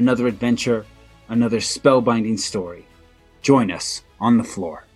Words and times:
another 0.00 0.26
adventure, 0.26 0.86
another 1.28 1.58
spellbinding 1.58 2.38
story. 2.38 2.86
Join 3.42 3.70
us 3.70 4.02
on 4.18 4.38
the 4.38 4.44
Flore. 4.44 4.86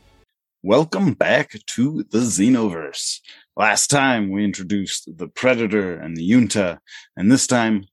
Welcome 0.63 1.13
back 1.13 1.51
to 1.75 2.05
the 2.11 2.21
Xenoverse. 2.21 3.21
Last 3.55 3.89
time 3.89 4.31
we 4.31 4.45
introduced 4.45 5.19
the 5.19 5.29
Predator 5.29 5.95
and 5.95 6.17
the 6.17 6.27
Yunta, 6.27 6.79
and 7.19 7.31
this 7.31 7.47
time 7.47 7.85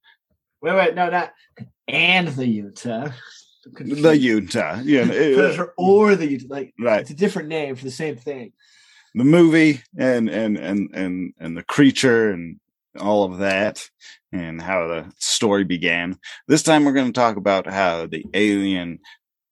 Wait, 0.62 0.74
wait, 0.74 0.96
no, 0.96 1.10
not 1.10 1.34
and 1.90 2.30
the 2.30 2.48
Utah. 2.48 3.10
the 3.66 4.18
Yunta. 4.18 4.82
Yeah, 4.86 5.06
Predator 5.06 5.74
or 5.78 6.16
the 6.16 6.28
Utah. 6.32 6.46
Like 6.48 6.74
right. 6.80 7.02
it's 7.02 7.10
a 7.10 7.14
different 7.14 7.50
name 7.50 7.76
for 7.76 7.84
the 7.84 7.92
same 7.92 8.16
thing. 8.16 8.54
The 9.16 9.26
movie 9.26 9.82
and 9.98 10.30
and 10.30 10.58
and 10.58 10.90
and 10.94 11.34
and 11.38 11.58
the 11.58 11.64
creature 11.64 12.32
and 12.32 12.62
all 13.00 13.24
of 13.24 13.40
that 13.40 13.90
and 14.32 14.62
how 14.62 14.88
the 14.88 15.12
story 15.18 15.64
began. 15.64 16.18
This 16.48 16.64
time 16.64 16.84
we're 16.84 16.94
going 16.94 17.12
to 17.12 17.20
talk 17.20 17.38
about 17.38 17.68
how 17.68 18.06
the 18.06 18.26
alien 18.34 19.00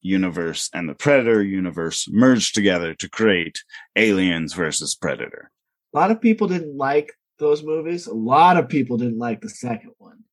universe 0.02 0.70
and 0.74 0.88
the 0.88 0.96
predator 0.96 1.44
universe 1.44 2.08
merged 2.10 2.56
together 2.56 2.94
to 2.96 3.10
create 3.10 3.64
aliens 3.96 4.54
versus 4.54 4.96
predator. 4.96 5.52
A 5.94 5.98
lot 5.98 6.12
of 6.12 6.22
people 6.22 6.48
didn't 6.48 6.78
like 6.78 7.14
those 7.38 7.64
movies. 7.64 8.08
A 8.08 8.14
lot 8.14 8.58
of 8.58 8.70
people 8.70 8.98
didn't 8.98 9.18
like 9.18 9.42
the 9.42 9.50
second 9.50 9.92
one. 9.98 10.24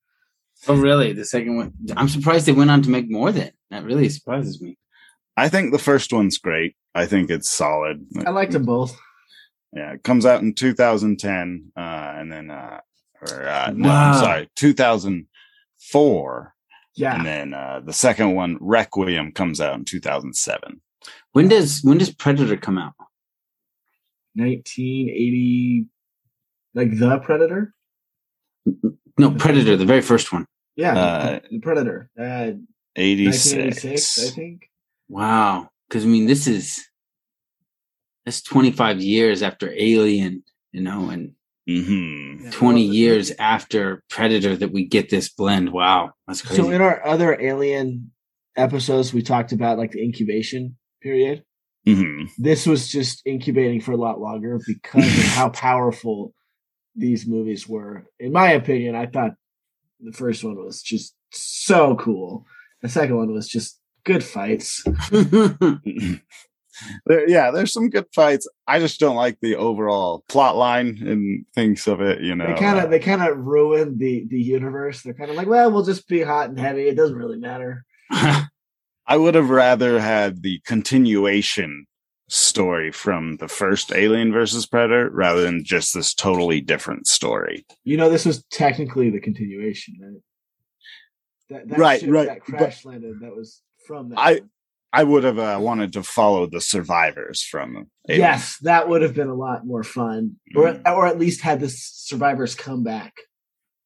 Oh, 0.68 0.76
really? 0.76 1.12
The 1.12 1.24
second 1.24 1.56
one? 1.56 1.72
I'm 1.96 2.08
surprised 2.08 2.46
they 2.46 2.52
went 2.52 2.70
on 2.70 2.82
to 2.82 2.90
make 2.90 3.10
more 3.10 3.32
than 3.32 3.50
that. 3.70 3.84
Really 3.84 4.08
surprises 4.08 4.60
me. 4.60 4.78
I 5.36 5.48
think 5.48 5.72
the 5.72 5.78
first 5.78 6.12
one's 6.12 6.38
great. 6.38 6.76
I 6.94 7.06
think 7.06 7.30
it's 7.30 7.50
solid. 7.50 8.06
I 8.24 8.30
liked 8.30 8.52
them 8.52 8.64
both. 8.64 8.98
Yeah, 9.72 9.92
it 9.92 10.02
comes 10.02 10.24
out 10.24 10.40
in 10.40 10.54
2010, 10.54 11.72
uh, 11.76 11.80
and 11.80 12.32
then, 12.32 12.50
uh, 12.50 12.80
or 13.22 13.48
uh, 13.48 13.72
no, 13.74 13.88
Wow. 13.88 14.12
I'm 14.12 14.18
sorry, 14.20 14.50
2004, 14.56 16.54
Yeah. 16.94 17.14
and 17.16 17.26
then 17.26 17.54
uh, 17.54 17.80
the 17.84 17.92
second 17.92 18.34
one, 18.34 18.58
Requiem, 18.60 19.32
comes 19.32 19.60
out 19.60 19.74
in 19.78 19.84
2007. 19.84 20.80
When 21.32 21.48
does 21.48 21.80
when 21.82 21.98
does 21.98 22.10
Predator 22.14 22.56
come 22.56 22.78
out? 22.78 22.94
1980, 24.34 25.86
like 26.74 26.98
the 26.98 27.18
Predator. 27.18 27.74
No, 29.18 29.30
Predator, 29.32 29.76
the 29.76 29.86
very 29.86 30.02
first 30.02 30.32
one. 30.32 30.46
Yeah, 30.76 30.96
Uh, 30.98 31.40
the 31.50 31.58
Predator. 31.60 32.10
Uh, 32.20 32.52
86. 32.96 34.18
I 34.26 34.30
think. 34.30 34.70
Wow. 35.08 35.70
Because 35.88 36.04
I 36.04 36.08
mean, 36.08 36.26
this 36.26 36.46
is 36.46 36.86
that's 38.24 38.42
25 38.42 39.00
years 39.00 39.42
after 39.42 39.72
Alien, 39.74 40.42
you 40.72 40.80
know, 40.82 41.08
and 41.10 41.32
hmm 41.66 42.44
Yeah. 42.44 42.50
20 42.50 42.86
Well, 42.86 42.94
years 42.94 43.32
after 43.38 44.02
Predator 44.08 44.56
that 44.56 44.72
we 44.72 44.86
get 44.86 45.10
this 45.10 45.28
blend. 45.28 45.72
Wow, 45.72 46.12
that's 46.26 46.42
crazy. 46.42 46.62
So 46.62 46.70
in 46.70 46.80
our 46.80 47.04
other 47.04 47.40
Alien 47.40 48.12
episodes, 48.56 49.12
we 49.12 49.22
talked 49.22 49.52
about 49.52 49.78
like 49.78 49.92
the 49.92 50.02
incubation 50.02 50.76
period. 51.02 51.44
hmm 51.84 52.24
This 52.38 52.66
was 52.66 52.88
just 52.88 53.22
incubating 53.26 53.80
for 53.80 53.92
a 53.92 53.96
lot 53.96 54.20
longer 54.20 54.60
because 54.66 55.06
of 55.18 55.24
how 55.24 55.48
powerful 55.66 56.34
these 56.94 57.26
movies 57.26 57.68
were. 57.68 58.06
In 58.18 58.32
my 58.32 58.52
opinion, 58.52 58.94
I 58.94 59.06
thought 59.06 59.32
the 60.00 60.12
first 60.12 60.44
one 60.44 60.56
was 60.56 60.82
just 60.82 61.14
so 61.32 61.96
cool. 61.96 62.46
The 62.82 62.88
second 62.88 63.16
one 63.16 63.32
was 63.32 63.48
just 63.48 63.80
good 64.04 64.22
fights. 64.24 64.84
There, 67.06 67.28
yeah, 67.28 67.50
there's 67.50 67.72
some 67.72 67.88
good 67.90 68.06
fights. 68.14 68.46
I 68.66 68.78
just 68.78 69.00
don't 69.00 69.16
like 69.16 69.38
the 69.40 69.56
overall 69.56 70.24
plot 70.28 70.56
line 70.56 70.98
and 71.06 71.46
things 71.54 71.86
of 71.86 72.00
it. 72.00 72.20
You 72.22 72.34
know, 72.34 72.46
They 72.46 72.60
kind 72.60 72.78
Uh, 72.78 72.84
of 72.84 72.90
they 72.90 72.98
kind 72.98 73.22
of 73.22 73.38
ruined 73.38 73.98
the 73.98 74.26
the 74.28 74.40
universe. 74.40 75.02
They're 75.02 75.14
kind 75.14 75.30
of 75.30 75.36
like, 75.36 75.48
well, 75.48 75.70
we'll 75.72 75.84
just 75.84 76.08
be 76.08 76.22
hot 76.22 76.48
and 76.50 76.58
heavy. 76.58 76.88
It 76.88 76.96
doesn't 76.96 77.16
really 77.16 77.38
matter. 77.38 77.84
I 78.10 79.16
would 79.16 79.34
have 79.36 79.50
rather 79.50 80.00
had 80.00 80.42
the 80.42 80.60
continuation 80.66 81.86
story 82.28 82.90
from 82.90 83.36
the 83.36 83.46
first 83.46 83.92
Alien 83.92 84.32
versus 84.32 84.66
Predator 84.66 85.10
rather 85.12 85.42
than 85.42 85.62
just 85.64 85.94
this 85.94 86.12
totally 86.12 86.60
different 86.60 87.06
story. 87.06 87.64
You 87.84 87.96
know, 87.96 88.10
this 88.10 88.24
was 88.26 88.42
technically 88.50 89.10
the 89.10 89.20
continuation, 89.20 89.94
right? 90.02 90.20
That, 91.50 91.68
that 91.68 91.78
Right, 91.78 92.00
ship 92.00 92.10
right, 92.10 92.26
That 92.26 92.38
but- 92.48 92.58
crash 92.58 92.84
landed. 92.84 93.20
That 93.20 93.34
was 93.36 93.62
from 93.86 94.08
that. 94.10 94.18
I- 94.18 94.32
one. 94.40 94.50
I 94.98 95.04
would 95.04 95.24
have 95.24 95.38
uh, 95.38 95.58
wanted 95.60 95.92
to 95.94 96.02
follow 96.02 96.46
the 96.46 96.60
survivors 96.60 97.42
from 97.42 97.88
Alien. 98.08 98.20
yes, 98.26 98.56
that 98.62 98.88
would 98.88 99.02
have 99.02 99.14
been 99.14 99.28
a 99.28 99.34
lot 99.34 99.66
more 99.66 99.82
fun, 99.84 100.36
or 100.54 100.72
Mm. 100.72 100.86
or 100.96 101.06
at 101.06 101.18
least 101.18 101.40
had 101.42 101.60
the 101.60 101.68
survivors 101.68 102.54
come 102.54 102.82
back. 102.82 103.12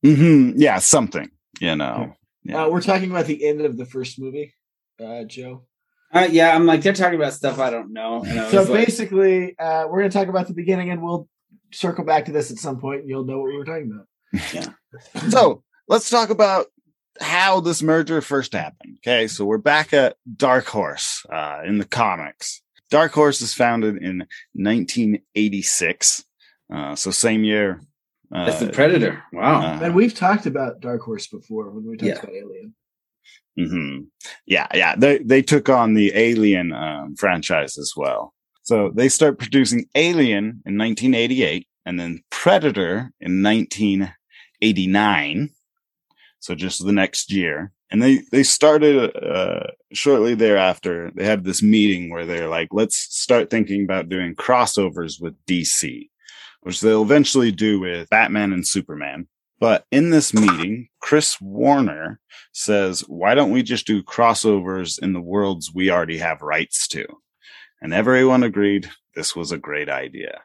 hmm 0.02 0.52
Yeah, 0.56 0.78
something. 0.78 1.28
You 1.60 1.76
know. 1.76 2.14
Yeah. 2.44 2.64
Uh, 2.64 2.68
we're 2.70 2.80
talking 2.80 3.10
about 3.10 3.26
the 3.26 3.44
end 3.46 3.60
of 3.60 3.76
the 3.76 3.84
first 3.84 4.18
movie, 4.18 4.54
uh, 5.04 5.24
Joe. 5.24 5.66
Uh, 6.12 6.26
yeah, 6.30 6.54
I'm 6.54 6.64
like 6.66 6.80
they're 6.82 6.92
talking 6.94 7.18
about 7.20 7.32
stuff 7.34 7.58
I 7.58 7.70
don't 7.70 7.92
know. 7.92 8.22
And 8.24 8.40
I 8.40 8.50
So 8.50 8.60
was 8.60 8.68
like, 8.70 8.86
basically, 8.86 9.58
uh, 9.58 9.86
we're 9.88 9.98
going 10.00 10.10
to 10.10 10.18
talk 10.18 10.28
about 10.28 10.48
the 10.48 10.54
beginning, 10.54 10.90
and 10.90 11.02
we'll 11.02 11.28
circle 11.72 12.04
back 12.04 12.24
to 12.26 12.32
this 12.32 12.50
at 12.50 12.56
some 12.58 12.80
point, 12.80 13.00
and 13.00 13.08
you'll 13.10 13.24
know 13.24 13.38
what 13.40 13.48
we 13.48 13.56
were 13.56 13.64
talking 13.64 13.90
about. 13.92 14.06
Yeah. 14.54 14.68
so 15.28 15.62
let's 15.88 16.08
talk 16.08 16.30
about 16.30 16.66
how 17.20 17.60
this 17.60 17.82
merger 17.82 18.20
first 18.20 18.52
happened. 18.52 18.98
Okay, 19.06 19.28
so 19.28 19.44
we're 19.44 19.58
back 19.58 19.92
at 19.92 20.16
Dark 20.36 20.66
Horse 20.66 21.24
uh, 21.32 21.60
in 21.64 21.78
the 21.78 21.84
comics. 21.84 22.62
Dark 22.90 23.12
Horse 23.12 23.40
is 23.40 23.54
founded 23.54 23.96
in 24.02 24.26
1986, 24.54 26.24
uh, 26.72 26.94
so 26.96 27.10
same 27.10 27.44
year. 27.44 27.80
Uh, 28.34 28.46
that's 28.46 28.60
the 28.60 28.68
Predator. 28.70 29.22
Wow. 29.32 29.60
uh, 29.60 29.80
And 29.82 29.94
we've 29.94 30.14
talked 30.14 30.46
about 30.46 30.80
Dark 30.80 31.02
Horse 31.02 31.26
before 31.26 31.70
when 31.70 31.84
we 31.86 31.96
talked 31.96 32.08
Yeah. 32.08 32.18
about 32.18 32.34
Alien. 32.34 32.74
mhm. 33.58 34.06
Yeah, 34.46 34.66
yeah, 34.74 34.94
they 34.96 35.18
they 35.18 35.42
took 35.42 35.68
on 35.68 35.94
the 35.94 36.12
Alien 36.14 36.72
um, 36.72 37.16
franchise 37.16 37.76
as 37.78 37.92
well. 37.96 38.32
So 38.62 38.90
they 38.94 39.08
start 39.08 39.38
producing 39.38 39.86
Alien 39.96 40.62
in 40.64 40.78
1988, 40.78 41.66
and 41.84 41.98
then 41.98 42.22
Predator 42.30 43.10
in 43.20 43.42
1989. 43.42 45.50
So 46.40 46.54
just 46.54 46.84
the 46.84 46.92
next 46.92 47.32
year. 47.32 47.72
And 47.90 48.02
they, 48.02 48.22
they 48.32 48.42
started, 48.42 49.14
uh, 49.16 49.66
shortly 49.92 50.34
thereafter, 50.34 51.10
they 51.14 51.24
had 51.24 51.44
this 51.44 51.62
meeting 51.62 52.10
where 52.10 52.24
they're 52.24 52.48
like, 52.48 52.68
let's 52.72 52.96
start 52.96 53.50
thinking 53.50 53.84
about 53.84 54.08
doing 54.08 54.34
crossovers 54.34 55.20
with 55.20 55.34
DC, 55.46 56.08
which 56.62 56.80
they'll 56.80 57.02
eventually 57.02 57.52
do 57.52 57.80
with 57.80 58.08
Batman 58.08 58.52
and 58.52 58.66
Superman. 58.66 59.28
But 59.58 59.84
in 59.90 60.08
this 60.10 60.32
meeting, 60.32 60.88
Chris 61.00 61.38
Warner 61.40 62.20
says, 62.52 63.04
why 63.06 63.34
don't 63.34 63.50
we 63.50 63.62
just 63.62 63.86
do 63.86 64.02
crossovers 64.02 64.98
in 64.98 65.12
the 65.12 65.20
worlds 65.20 65.70
we 65.74 65.90
already 65.90 66.18
have 66.18 66.40
rights 66.40 66.88
to? 66.88 67.06
And 67.82 67.92
everyone 67.92 68.42
agreed 68.42 68.90
this 69.14 69.36
was 69.36 69.52
a 69.52 69.58
great 69.58 69.90
idea. 69.90 70.40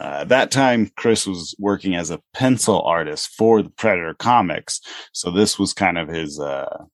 Uh, 0.00 0.18
at 0.22 0.28
that 0.28 0.50
time, 0.50 0.90
Chris 0.96 1.26
was 1.26 1.54
working 1.58 1.94
as 1.94 2.10
a 2.10 2.20
pencil 2.32 2.82
artist 2.82 3.30
for 3.36 3.62
the 3.62 3.70
Predator 3.70 4.14
comics. 4.14 4.80
So 5.12 5.30
this 5.30 5.58
was 5.58 5.72
kind 5.72 5.98
of 5.98 6.08
his, 6.08 6.40
uh, 6.40 6.84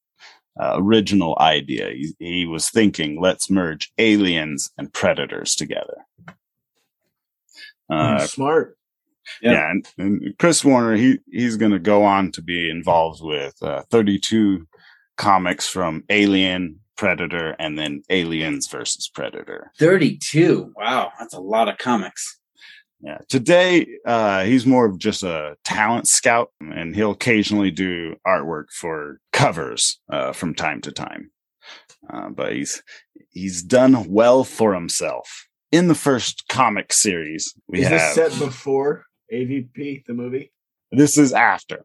uh, 0.61 0.75
original 0.77 1.37
idea. 1.41 1.91
He, 1.91 2.15
he 2.19 2.47
was 2.47 2.69
thinking, 2.69 3.21
let's 3.21 3.51
merge 3.51 3.93
aliens 3.99 4.71
and 4.77 4.93
predators 4.93 5.55
together. 5.55 6.05
Uh, 7.89 8.27
Smart. 8.27 8.77
Yeah. 9.43 9.53
yeah, 9.53 9.71
and, 9.71 9.89
and 9.99 10.39
Chris 10.39 10.65
Warner, 10.65 10.97
he 10.97 11.19
he's 11.31 11.57
going 11.57 11.73
to 11.73 11.79
go 11.79 12.05
on 12.05 12.33
to 12.33 12.43
be 12.43 12.69
involved 12.69 13.21
with 13.23 13.55
uh, 13.63 13.83
32 13.91 14.67
comics 15.17 15.69
from 15.69 16.05
Alien, 16.09 16.81
Predator, 16.97 17.55
and 17.59 17.79
then 17.79 18.03
Aliens 18.11 18.67
versus 18.67 19.09
Predator. 19.13 19.71
32. 19.79 20.73
Wow, 20.77 21.13
that's 21.19 21.35
a 21.35 21.41
lot 21.41 21.69
of 21.69 21.79
comics. 21.79 22.40
Yeah. 23.03 23.19
Today, 23.29 23.87
uh, 24.05 24.45
he's 24.45 24.67
more 24.67 24.85
of 24.87 24.99
just 24.99 25.23
a 25.23 25.57
talent 25.65 26.07
scout, 26.07 26.51
and 26.61 26.95
he'll 26.95 27.13
occasionally 27.13 27.71
do 27.71 28.17
artwork 28.27 28.67
for 28.73 29.21
covers 29.33 29.99
uh, 30.13 30.33
from 30.33 30.55
time 30.55 30.83
to 30.83 30.93
time. 30.93 31.31
Uh, 32.13 32.29
but 32.29 32.53
he's 32.53 32.83
he's 33.31 33.63
done 33.63 34.11
well 34.11 34.45
for 34.45 34.75
himself. 34.75 35.47
In 35.73 35.89
the 35.89 35.95
first 35.95 36.45
comic 36.49 36.93
series, 36.93 37.55
we 37.69 37.81
is 37.81 37.89
have 37.89 38.15
this 38.17 38.33
set 38.33 38.39
before 38.45 39.05
AVP 39.33 40.05
the 40.05 40.15
movie? 40.15 40.53
this 40.93 41.17
is 41.17 41.33
after. 41.33 41.85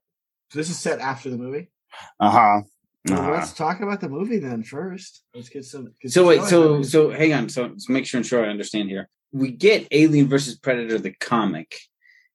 This 0.53 0.69
is 0.69 0.77
set 0.79 0.99
after 0.99 1.29
the 1.29 1.37
movie. 1.37 1.69
Uh 2.19 2.29
huh. 2.31 2.61
Uh-huh. 3.11 3.31
let's 3.31 3.53
talk 3.53 3.81
about 3.81 4.01
the 4.01 4.09
movie 4.09 4.39
then 4.39 4.63
first. 4.63 5.23
Let's 5.35 5.47
get 5.49 5.63
some. 5.63 5.93
'cause 6.01 6.13
So 6.13 6.25
wait, 6.25 6.41
so 6.43 6.81
so 6.81 7.11
hang 7.11 7.33
on. 7.33 7.49
So, 7.49 7.73
so 7.77 7.93
make 7.93 8.05
sure 8.05 8.17
and 8.17 8.25
sure 8.25 8.43
I 8.43 8.49
understand 8.49 8.89
here. 8.89 9.07
We 9.35 9.51
get 9.51 9.87
Alien 9.91 10.27
versus 10.29 10.55
Predator 10.57 10.97
the 10.97 11.11
comic, 11.11 11.77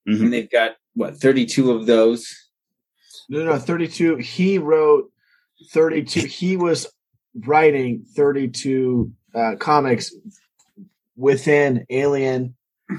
Mhm. 0.06 0.20
and 0.20 0.32
they've 0.32 0.50
got 0.50 0.72
what 0.94 1.16
32 1.16 1.70
of 1.70 1.86
those. 1.86 2.28
no, 3.30 3.44
no, 3.44 3.58
thirty-two. 3.58 4.16
He 4.16 4.58
wrote 4.58 5.10
thirty-two. 5.72 6.26
He 6.26 6.56
was 6.58 6.86
writing 7.46 8.04
thirty-two 8.16 9.12
uh, 9.34 9.54
comics 9.58 10.12
within 11.16 11.86
Alien, 11.90 12.54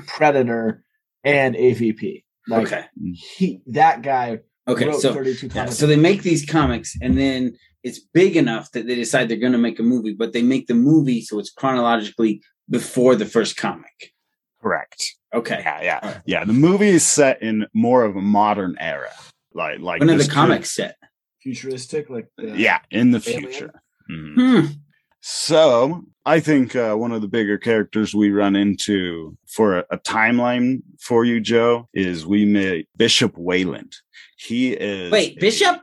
Predator, 0.08 0.84
and 1.24 1.56
AVP. 1.56 2.24
Like 2.48 2.68
okay. 2.68 2.86
he, 3.14 3.62
that 3.68 4.02
guy 4.02 4.40
Okay. 4.68 4.88
wrote 4.88 5.02
So 5.02 5.14
thirty-two 5.14 5.48
yeah, 5.48 5.54
comics. 5.54 5.78
so 5.78 5.86
they 5.86 5.96
make 5.96 6.24
these 6.24 6.46
comics, 6.46 6.96
and 7.02 7.18
then 7.18 7.56
it's 7.84 8.00
big 8.00 8.36
enough 8.38 8.72
that 8.72 8.88
they 8.88 8.96
decide 8.96 9.28
they're 9.30 9.38
going 9.38 9.52
to 9.54 9.58
make 9.58 9.80
a 9.80 9.84
movie, 9.84 10.14
but 10.14 10.34
they 10.34 10.42
make 10.42 10.68
the 10.68 10.74
movie 10.76 11.22
so 11.22 11.38
it's 11.40 11.52
chronologically 11.52 12.42
before 12.70 13.16
the 13.16 13.26
first 13.26 13.58
comic. 13.58 14.14
Correct. 14.62 15.04
Okay. 15.34 15.60
Yeah, 15.64 15.82
yeah, 15.82 16.00
Alright. 16.04 16.22
yeah. 16.26 16.46
The 16.46 16.54
movie 16.54 16.90
is 16.90 17.06
set 17.06 17.42
in 17.42 17.66
more 17.74 18.04
of 18.04 18.16
a 18.16 18.22
modern 18.22 18.76
era, 18.80 19.10
like 19.54 19.80
like 19.80 20.00
When 20.02 20.10
are 20.10 20.14
the 20.14 20.18
this 20.20 20.28
could- 20.28 20.34
comics 20.36 20.72
set? 20.76 20.96
futuristic, 21.42 22.10
like 22.10 22.28
the, 22.38 22.56
yeah, 22.58 22.80
in 22.92 23.12
the 23.12 23.24
Alien? 23.26 23.42
future. 23.52 23.72
Mhm. 24.12 24.36
Hmm. 24.36 24.66
So 25.22 26.04
I 26.26 26.40
think 26.40 26.76
uh, 26.76 26.96
one 26.96 27.12
of 27.12 27.22
the 27.22 27.28
bigger 27.28 27.58
characters 27.58 28.14
we 28.14 28.32
run 28.32 28.56
into 28.56 29.38
for 29.48 29.78
a, 29.80 29.86
a 29.92 29.98
timeline 29.98 30.82
for 31.00 31.26
you, 31.26 31.40
Joe, 31.40 31.88
is 31.94 32.26
we 32.26 32.46
meet 32.46 32.88
Bishop 32.98 33.36
Wayland. 33.38 33.96
He 34.38 34.74
is 34.74 35.12
Wait, 35.12 35.38
a- 35.38 35.40
Bishop? 35.40 35.82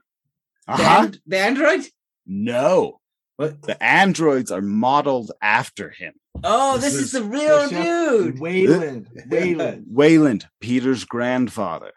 The, 0.66 0.72
Uh-huh. 0.74 1.02
and- 1.04 1.20
the 1.26 1.38
android? 1.38 1.86
No, 2.26 3.00
What? 3.36 3.62
the 3.62 3.82
androids 3.82 4.50
are 4.50 4.60
modeled 4.60 5.32
after 5.40 5.90
him. 5.90 6.14
Oh, 6.44 6.74
This 6.78 6.92
this, 6.92 6.94
is, 6.94 7.00
is 7.02 7.12
the 7.12 7.22
real 7.24 7.68
Bishop 7.68 7.82
dude. 7.84 8.38
Wayland. 8.40 9.08
Wayland. 9.30 9.86
Wayland, 9.90 10.46
Peter's 10.60 11.04
grandfather, 11.04 11.92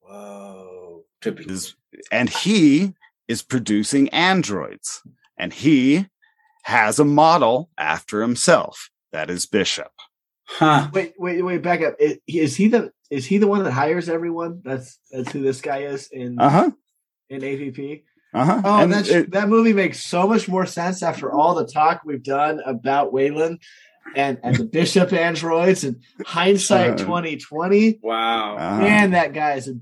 Whoa. 0.00 1.04
Trippy. 1.22 1.50
is, 1.50 1.74
and 2.10 2.28
he 2.30 2.94
is 3.26 3.42
producing 3.42 4.08
androids, 4.10 5.02
and 5.36 5.52
he 5.52 6.06
has 6.64 6.98
a 6.98 7.04
model 7.04 7.70
after 7.76 8.22
himself. 8.22 8.90
That 9.12 9.30
is 9.30 9.46
Bishop. 9.46 9.90
Huh. 10.46 10.88
Wait, 10.92 11.14
wait, 11.18 11.42
wait. 11.42 11.62
Back 11.62 11.82
up. 11.82 11.96
Is, 11.98 12.18
is 12.26 12.56
he 12.56 12.68
the 12.68 12.90
is 13.10 13.26
he 13.26 13.38
the 13.38 13.46
one 13.46 13.64
that 13.64 13.72
hires 13.72 14.08
everyone? 14.08 14.62
That's 14.64 14.98
that's 15.10 15.30
who 15.32 15.42
this 15.42 15.60
guy 15.60 15.78
is 15.80 16.08
in 16.10 16.38
Uh 16.38 16.48
huh. 16.50 16.70
in 17.28 17.40
AVP. 17.42 18.02
Uh 18.34 18.44
huh. 18.44 18.62
Oh, 18.64 18.86
that's 18.86 19.08
that 19.30 19.48
movie 19.48 19.72
makes 19.72 20.04
so 20.04 20.26
much 20.28 20.48
more 20.48 20.66
sense 20.66 21.02
after 21.02 21.32
all 21.32 21.54
the 21.54 21.66
talk 21.66 22.02
we've 22.04 22.22
done 22.22 22.60
about 22.66 23.12
Wayland 23.12 23.60
and 24.14 24.38
and 24.42 24.54
the 24.56 24.64
Bishop 24.64 25.12
androids 25.12 25.84
and 25.84 26.02
hindsight 26.26 27.00
Uh, 27.00 27.04
twenty 27.04 27.36
twenty. 27.38 27.98
Wow. 28.02 28.56
Man, 28.78 29.12
that 29.12 29.32
guy 29.32 29.54
is 29.54 29.68
a 29.68 29.74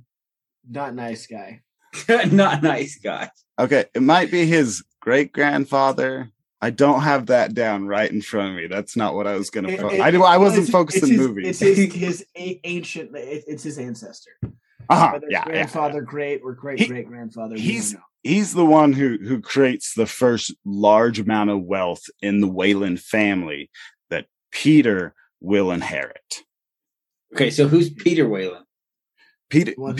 not 0.70 0.94
nice 0.94 1.26
guy. 1.26 1.62
Not 2.30 2.62
nice 2.62 2.98
guy. 3.02 3.30
Okay, 3.58 3.86
it 3.94 4.02
might 4.02 4.30
be 4.30 4.44
his 4.44 4.84
great 5.00 5.32
grandfather. 5.32 6.30
I 6.60 6.68
don't 6.70 7.00
have 7.02 7.26
that 7.26 7.54
down 7.54 7.86
right 7.86 8.10
in 8.10 8.20
front 8.20 8.50
of 8.50 8.56
me. 8.56 8.66
That's 8.66 8.96
not 8.96 9.14
what 9.14 9.26
I 9.26 9.36
was 9.36 9.48
going 9.50 9.66
to. 9.66 9.76
Fo- 9.78 9.88
I 10.02 10.10
do. 10.10 10.22
I 10.22 10.36
wasn't 10.36 10.64
it's- 10.64 10.70
focused 10.72 10.98
it's 10.98 11.06
in 11.08 11.12
his- 11.18 11.26
movies. 11.26 11.62
It's 11.62 11.78
his, 11.78 11.94
his 12.06 12.26
a- 12.36 12.60
ancient. 12.64 13.16
it- 13.16 13.44
It's 13.46 13.62
his 13.62 13.78
ancestor. 13.78 14.32
Uh-huh, 14.88 15.10
Whether 15.14 15.26
it's 15.26 15.32
yeah, 15.32 15.38
yeah. 15.46 15.52
grandfather, 15.52 16.00
great, 16.02 16.42
or 16.44 16.52
great 16.54 16.80
He- 16.80 16.86
great 16.86 17.06
grandfather. 17.08 17.54
we 17.54 17.60
he's- 17.60 17.92
don't 17.92 18.00
know. 18.00 18.05
He's 18.22 18.54
the 18.54 18.66
one 18.66 18.92
who 18.92 19.18
who 19.18 19.40
creates 19.40 19.94
the 19.94 20.06
first 20.06 20.54
large 20.64 21.18
amount 21.20 21.50
of 21.50 21.62
wealth 21.62 22.02
in 22.20 22.40
the 22.40 22.48
Wayland 22.48 23.00
family 23.00 23.70
that 24.10 24.26
Peter 24.50 25.14
will 25.40 25.70
inherit. 25.70 26.42
Okay, 27.34 27.50
so 27.50 27.68
who's 27.68 27.90
Peter 27.90 28.28
Wayland? 28.28 28.64
Peter, 29.48 29.72
One 29.76 29.96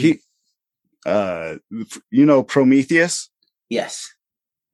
uh, 1.06 1.56
you 2.10 2.26
know 2.26 2.42
Prometheus 2.42 3.30
Yes. 3.68 4.12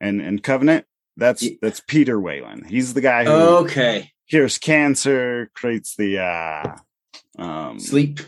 and 0.01 0.21
and 0.21 0.43
Covenant. 0.43 0.87
That's 1.17 1.43
Ye- 1.43 1.59
that's 1.61 1.81
Peter 1.87 2.19
Wayland. 2.19 2.67
He's 2.69 2.95
the 2.95 3.03
guy 3.03 3.25
who 3.25 3.31
Okay. 3.33 4.13
cures 4.31 4.57
cancer, 4.57 5.51
creates 5.55 5.95
the 5.97 6.21
uh, 6.21 6.77
um, 7.39 7.79
Sleep. 7.79 8.21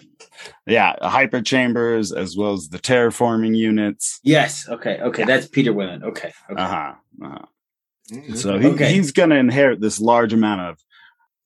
Yeah 0.66 0.94
hyper 1.02 1.42
chambers 1.42 2.12
as 2.12 2.36
well 2.36 2.52
as 2.54 2.68
the 2.68 2.78
terraforming 2.78 3.56
units. 3.56 4.20
Yes. 4.22 4.68
Okay. 4.68 4.98
Okay. 5.00 5.22
Yeah. 5.22 5.26
That's 5.26 5.48
Peter 5.48 5.72
Wayland. 5.72 6.04
Okay. 6.04 6.32
Okay. 6.50 6.62
Uh 6.62 6.68
huh. 6.68 6.92
Uh-huh. 7.24 7.38
Mm, 8.12 8.36
So 8.36 8.58
he, 8.58 8.66
Okay. 8.68 8.92
he's 8.92 9.12
going 9.12 9.30
to 9.30 9.36
inherit 9.36 9.80
this 9.80 10.00
large 10.00 10.32
amount 10.32 10.60
of 10.62 10.78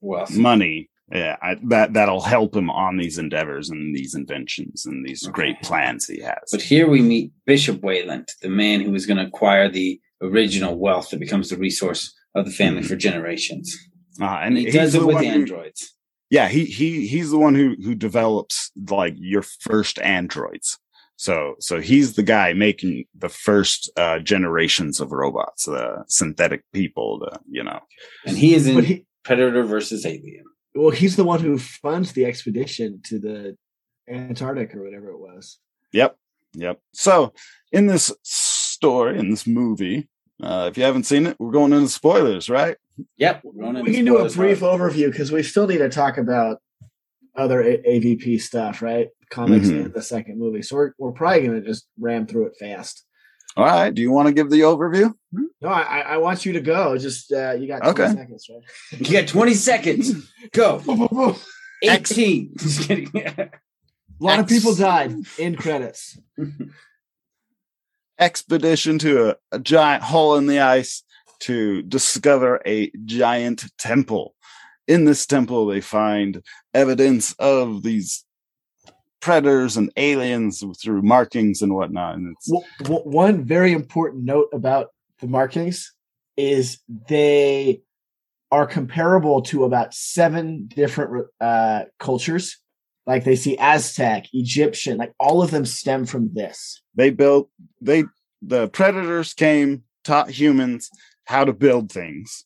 well, 0.01 0.27
money. 0.31 0.91
Yeah, 1.11 1.37
I, 1.41 1.57
that 1.69 1.95
that'll 1.95 2.21
help 2.21 2.55
him 2.55 2.69
on 2.69 2.99
these 2.99 3.17
endeavors 3.17 3.71
and 3.71 3.97
these 3.97 4.15
inventions 4.15 4.85
and 4.85 5.07
these 5.07 5.25
Okay. 5.27 5.33
great 5.33 5.63
plans 5.63 6.07
he 6.07 6.21
has. 6.21 6.51
but 6.53 6.61
here 6.61 6.87
we 6.87 7.01
meet 7.01 7.33
Bishop 7.47 7.83
Wayland, 7.83 8.29
the 8.43 8.51
man 8.51 8.83
who 8.83 8.95
is 8.95 9.07
going 9.07 9.17
to 9.17 9.25
acquire 9.27 9.71
the 9.71 9.99
original 10.21 10.77
wealth 10.79 11.09
that 11.11 11.21
becomes 11.21 11.49
the 11.49 11.57
resource 11.57 12.15
of 12.35 12.45
the 12.45 12.51
family 12.51 12.83
for 12.83 12.95
generations. 12.95 13.75
Uh, 14.21 14.25
And 14.43 14.59
and 14.59 14.67
he 14.67 14.71
does 14.71 14.95
it 14.95 15.03
with 15.07 15.15
one 15.15 15.25
who- 15.25 15.31
androids. 15.31 15.95
Yeah, 16.31 16.49
he 16.49 16.65
he 16.65 17.07
he's 17.07 17.31
the 17.31 17.39
one 17.39 17.55
who 17.55 17.75
who 17.83 17.95
develops 17.95 18.71
like 18.89 19.15
your 19.17 19.43
first 19.43 19.99
androids. 20.01 20.79
So 21.17 21.55
so 21.59 21.81
he's 21.81 22.15
the 22.15 22.23
guy 22.23 22.53
making 22.53 23.07
the 23.15 23.29
first 23.29 23.91
uh, 23.97 24.19
generations 24.21 25.01
of 25.01 25.11
robots, 25.13 25.65
the 25.65 26.05
synthetic 26.09 26.63
people. 26.73 27.19
The 27.19 27.39
you 27.51 27.65
know. 27.65 27.81
And 28.27 28.37
he 28.37 28.55
is 28.55 28.67
in 28.67 28.85
he, 28.85 29.07
Predator 29.25 29.65
versus 29.65 30.05
Alien. 30.07 30.45
well, 30.75 30.91
he's 30.91 31.17
the 31.17 31.25
one 31.25 31.41
who 31.41 31.59
funds 31.59 32.13
the 32.13 32.25
expedition 32.25 33.01
to 33.05 33.19
the 33.19 33.57
Antarctic 34.09 34.75
or 34.75 34.85
whatever 34.85 35.11
it 35.11 35.19
was. 35.19 35.59
Yep. 35.93 36.17
Yep. 36.55 36.81
So 36.93 37.33
in 37.73 37.87
this 37.87 38.13
story, 38.23 39.19
in 39.19 39.31
this 39.31 39.47
movie, 39.47 40.09
uh, 40.43 40.69
if 40.71 40.77
you 40.79 40.85
haven't 40.85 41.05
seen 41.05 41.27
it, 41.27 41.37
we're 41.39 41.51
going 41.53 41.73
into 41.73 41.89
spoilers, 41.89 42.49
right? 42.49 42.77
Yep. 43.17 43.43
we're 43.45 43.63
going 43.63 43.75
We 43.75 43.81
into 43.81 43.93
can 43.93 44.05
do 44.07 44.17
a 44.19 44.31
brief 44.31 44.61
hard. 44.61 44.81
overview 44.81 45.11
because 45.11 45.31
we 45.33 45.43
still 45.43 45.67
need 45.67 45.79
to 45.79 45.89
talk 45.89 46.19
about 46.19 46.61
other 47.37 47.61
a- 47.63 47.79
AVP 47.79 48.41
stuff, 48.41 48.83
right? 48.83 49.09
Comics 49.31 49.69
Mhm. 49.69 49.85
and 49.87 49.95
the 49.95 50.03
second 50.03 50.39
movie. 50.39 50.63
So 50.63 50.75
we're, 50.77 50.93
we're 50.99 51.13
probably 51.13 51.47
going 51.47 51.61
to 51.61 51.67
just 51.67 51.87
ram 52.01 52.27
through 52.27 52.47
it 52.47 52.57
fast. 52.59 53.05
All 53.57 53.65
right. 53.65 53.93
Do 53.95 54.03
you 54.03 54.11
want 54.11 54.27
to 54.29 54.33
give 54.33 54.51
the 54.51 54.61
overview? 54.61 55.13
No, 55.33 55.69
I, 55.69 55.83
I- 55.83 56.01
I 56.01 56.17
want 56.19 56.45
you 56.47 56.53
to 56.55 56.61
go. 56.61 56.97
Just 56.99 57.33
uh, 57.33 57.53
you 57.53 57.67
got 57.69 57.83
20 57.83 57.91
Okay. 57.91 58.13
seconds, 58.15 58.51
right? 58.51 59.01
You 59.09 59.13
got 59.21 59.29
20 59.29 59.55
seconds. 59.55 60.33
Go. 60.53 60.79
Boom, 60.81 60.99
boom, 60.99 61.09
boom. 61.11 61.37
18. 61.83 62.53
Just 62.59 62.89
kidding. 62.89 63.11
A 63.17 63.51
lot 64.19 64.41
of 64.41 64.49
people 64.49 64.75
died 64.75 65.15
in 65.39 65.55
credits. 65.57 66.19
Expedition 68.19 68.99
to 68.99 69.31
a, 69.31 69.37
a 69.53 69.59
giant 69.59 70.03
hole 70.03 70.37
in 70.37 70.47
the 70.47 70.61
ice 70.61 71.03
to 71.41 71.83
discover 71.83 72.61
a 72.67 72.91
giant 73.05 73.65
temple. 73.79 74.35
In 74.87 75.05
this 75.05 75.27
temple, 75.27 75.67
they 75.67 75.81
find 75.81 76.43
evidence 76.75 77.33
of 77.39 77.83
these 77.83 78.25
predators 79.21 79.77
and 79.77 79.93
aliens 79.97 80.65
through 80.83 81.03
markings 81.03 81.63
and 81.63 81.75
whatnot. 81.75 82.17
And 82.17 82.35
it's 82.35 82.49
W- 82.49 82.67
w- 82.81 83.03
one 83.03 83.45
very 83.45 83.73
important 83.73 84.25
note 84.25 84.49
about 84.53 84.89
the 85.21 85.27
markings 85.27 85.93
is 86.37 86.79
they 87.09 87.83
are 88.51 88.67
comparable 88.67 89.43
to 89.43 89.65
about 89.65 89.93
seven 89.93 90.67
different 90.67 91.27
uh, 91.41 91.83
cultures. 91.99 92.59
Like 93.09 93.25
they 93.25 93.37
see 93.37 93.57
Aztec, 93.59 94.27
Egyptian, 94.35 94.99
like 94.99 95.15
all 95.19 95.43
of 95.43 95.51
them 95.51 95.65
stem 95.65 96.05
from 96.05 96.31
this. 96.35 96.83
they 96.95 97.11
built 97.11 97.51
they 97.81 98.05
the 98.43 98.69
predators 98.69 99.33
came 99.35 99.83
taught 100.05 100.31
humans 100.31 100.91
how 101.25 101.45
to 101.45 101.53
build 101.53 101.91
things 101.91 102.45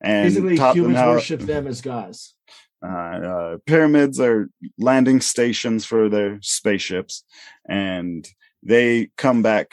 and 0.00 0.28
Basically, 0.28 0.56
taught 0.56 0.74
them 0.76 0.84
humans 0.84 0.98
how 0.98 1.10
worship 1.12 1.40
them 1.40 1.66
as 1.66 1.80
gods. 1.80 2.34
uh, 2.86 2.88
uh, 3.32 3.56
pyramids 3.66 4.20
are 4.20 4.48
landing 4.78 5.20
stations 5.20 5.84
for 5.84 6.08
their 6.08 6.38
spaceships 6.40 7.24
and 7.68 8.28
they 8.62 9.10
come 9.16 9.42
back 9.42 9.66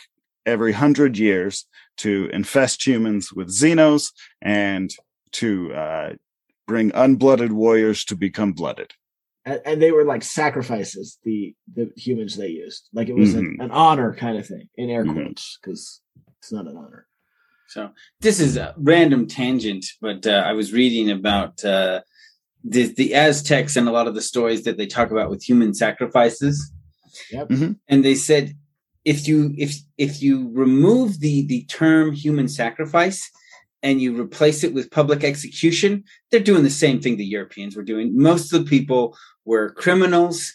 every 0.46 0.74
hundred 0.74 1.18
years 1.18 1.66
to 1.98 2.30
infest 2.34 2.86
humans 2.88 3.32
with 3.32 3.50
xenos 3.50 4.12
and 4.42 4.88
to 5.32 5.74
uh, 5.74 6.10
bring 6.68 6.92
unblooded 6.92 7.52
warriors 7.52 8.04
to 8.06 8.16
become 8.16 8.52
blooded. 8.54 8.92
And, 9.46 9.62
and 9.66 9.82
they 9.82 9.92
were 9.92 10.06
like 10.06 10.24
sacrifices, 10.24 11.18
the 11.24 11.54
the 11.76 11.92
humans 11.98 12.38
they 12.38 12.48
used. 12.50 12.88
Like 12.94 13.10
it 13.10 13.16
was 13.16 13.34
an, 13.34 13.58
Mhm. 13.58 13.64
an 13.66 13.72
honor 13.72 14.14
kind 14.16 14.38
of 14.38 14.48
thing, 14.48 14.70
in 14.78 14.90
air 14.90 15.04
Mhm. 15.06 15.14
quotes, 15.14 15.58
because 15.62 16.02
it's 16.40 16.52
not 16.52 16.68
an 16.68 16.78
honor. 16.78 17.08
So 17.68 17.90
this 18.22 18.40
is 18.40 18.56
a 18.58 18.74
random 18.78 19.28
tangent, 19.28 19.86
but 20.00 20.26
uh, 20.28 20.44
I 20.46 20.54
was 20.54 20.72
reading 20.74 21.10
about 21.10 21.64
uh, 21.66 22.02
the, 22.64 22.84
the 22.94 23.14
Aztecs 23.16 23.76
and 23.76 23.88
a 23.88 23.92
lot 23.92 24.08
of 24.08 24.16
the 24.16 24.22
stories 24.22 24.64
that 24.64 24.78
they 24.78 24.86
talk 24.86 25.12
about 25.12 25.30
with 25.30 25.44
human 25.44 25.74
sacrifices. 25.74 26.72
Yep. 27.32 27.50
Mhm. 27.50 27.80
And 27.88 28.06
they 28.06 28.16
said 28.16 28.56
if 29.06 29.28
you 29.28 29.54
if 29.58 29.76
if 29.98 30.22
you 30.22 30.50
remove 30.54 31.20
the 31.20 31.46
the 31.48 31.66
term 31.66 32.14
human 32.14 32.48
sacrifice 32.48 33.30
and 33.82 34.02
you 34.02 34.16
replace 34.20 34.64
it 34.64 34.74
with 34.74 34.90
public 34.92 35.24
execution, 35.26 36.06
they're 36.32 36.40
doing 36.40 36.64
the 36.64 36.70
same 36.70 37.02
thing 37.02 37.18
the 37.18 37.26
Europeans 37.26 37.76
were 37.76 37.84
doing. 37.84 38.16
Most 38.16 38.54
of 38.54 38.64
the 38.64 38.70
people 38.70 39.18
were 39.46 39.72
criminals 39.72 40.54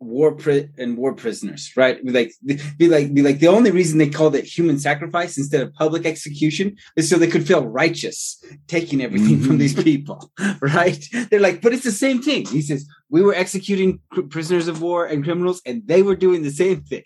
war 0.00 0.32
pri- 0.32 0.68
and 0.78 0.96
war 0.96 1.12
prisoners, 1.12 1.72
right? 1.76 2.04
Be 2.04 2.12
like, 2.12 2.32
be 2.76 2.88
like, 2.88 3.12
be 3.12 3.22
like. 3.22 3.40
The 3.40 3.48
only 3.48 3.70
reason 3.70 3.98
they 3.98 4.08
called 4.08 4.36
it 4.36 4.44
human 4.44 4.78
sacrifice 4.78 5.36
instead 5.36 5.60
of 5.60 5.74
public 5.74 6.06
execution 6.06 6.76
is 6.96 7.08
so 7.08 7.16
they 7.16 7.26
could 7.26 7.46
feel 7.46 7.66
righteous 7.66 8.42
taking 8.68 9.00
everything 9.00 9.40
from 9.40 9.52
mm-hmm. 9.52 9.58
these 9.58 9.82
people, 9.82 10.30
right? 10.60 11.04
They're 11.30 11.40
like, 11.40 11.62
but 11.62 11.72
it's 11.72 11.84
the 11.84 11.92
same 11.92 12.22
thing. 12.22 12.46
He 12.46 12.62
says 12.62 12.86
we 13.10 13.22
were 13.22 13.34
executing 13.34 14.00
cr- 14.10 14.22
prisoners 14.22 14.68
of 14.68 14.80
war 14.80 15.06
and 15.06 15.24
criminals, 15.24 15.60
and 15.66 15.82
they 15.86 16.02
were 16.02 16.16
doing 16.16 16.42
the 16.42 16.50
same 16.50 16.82
thing. 16.82 17.04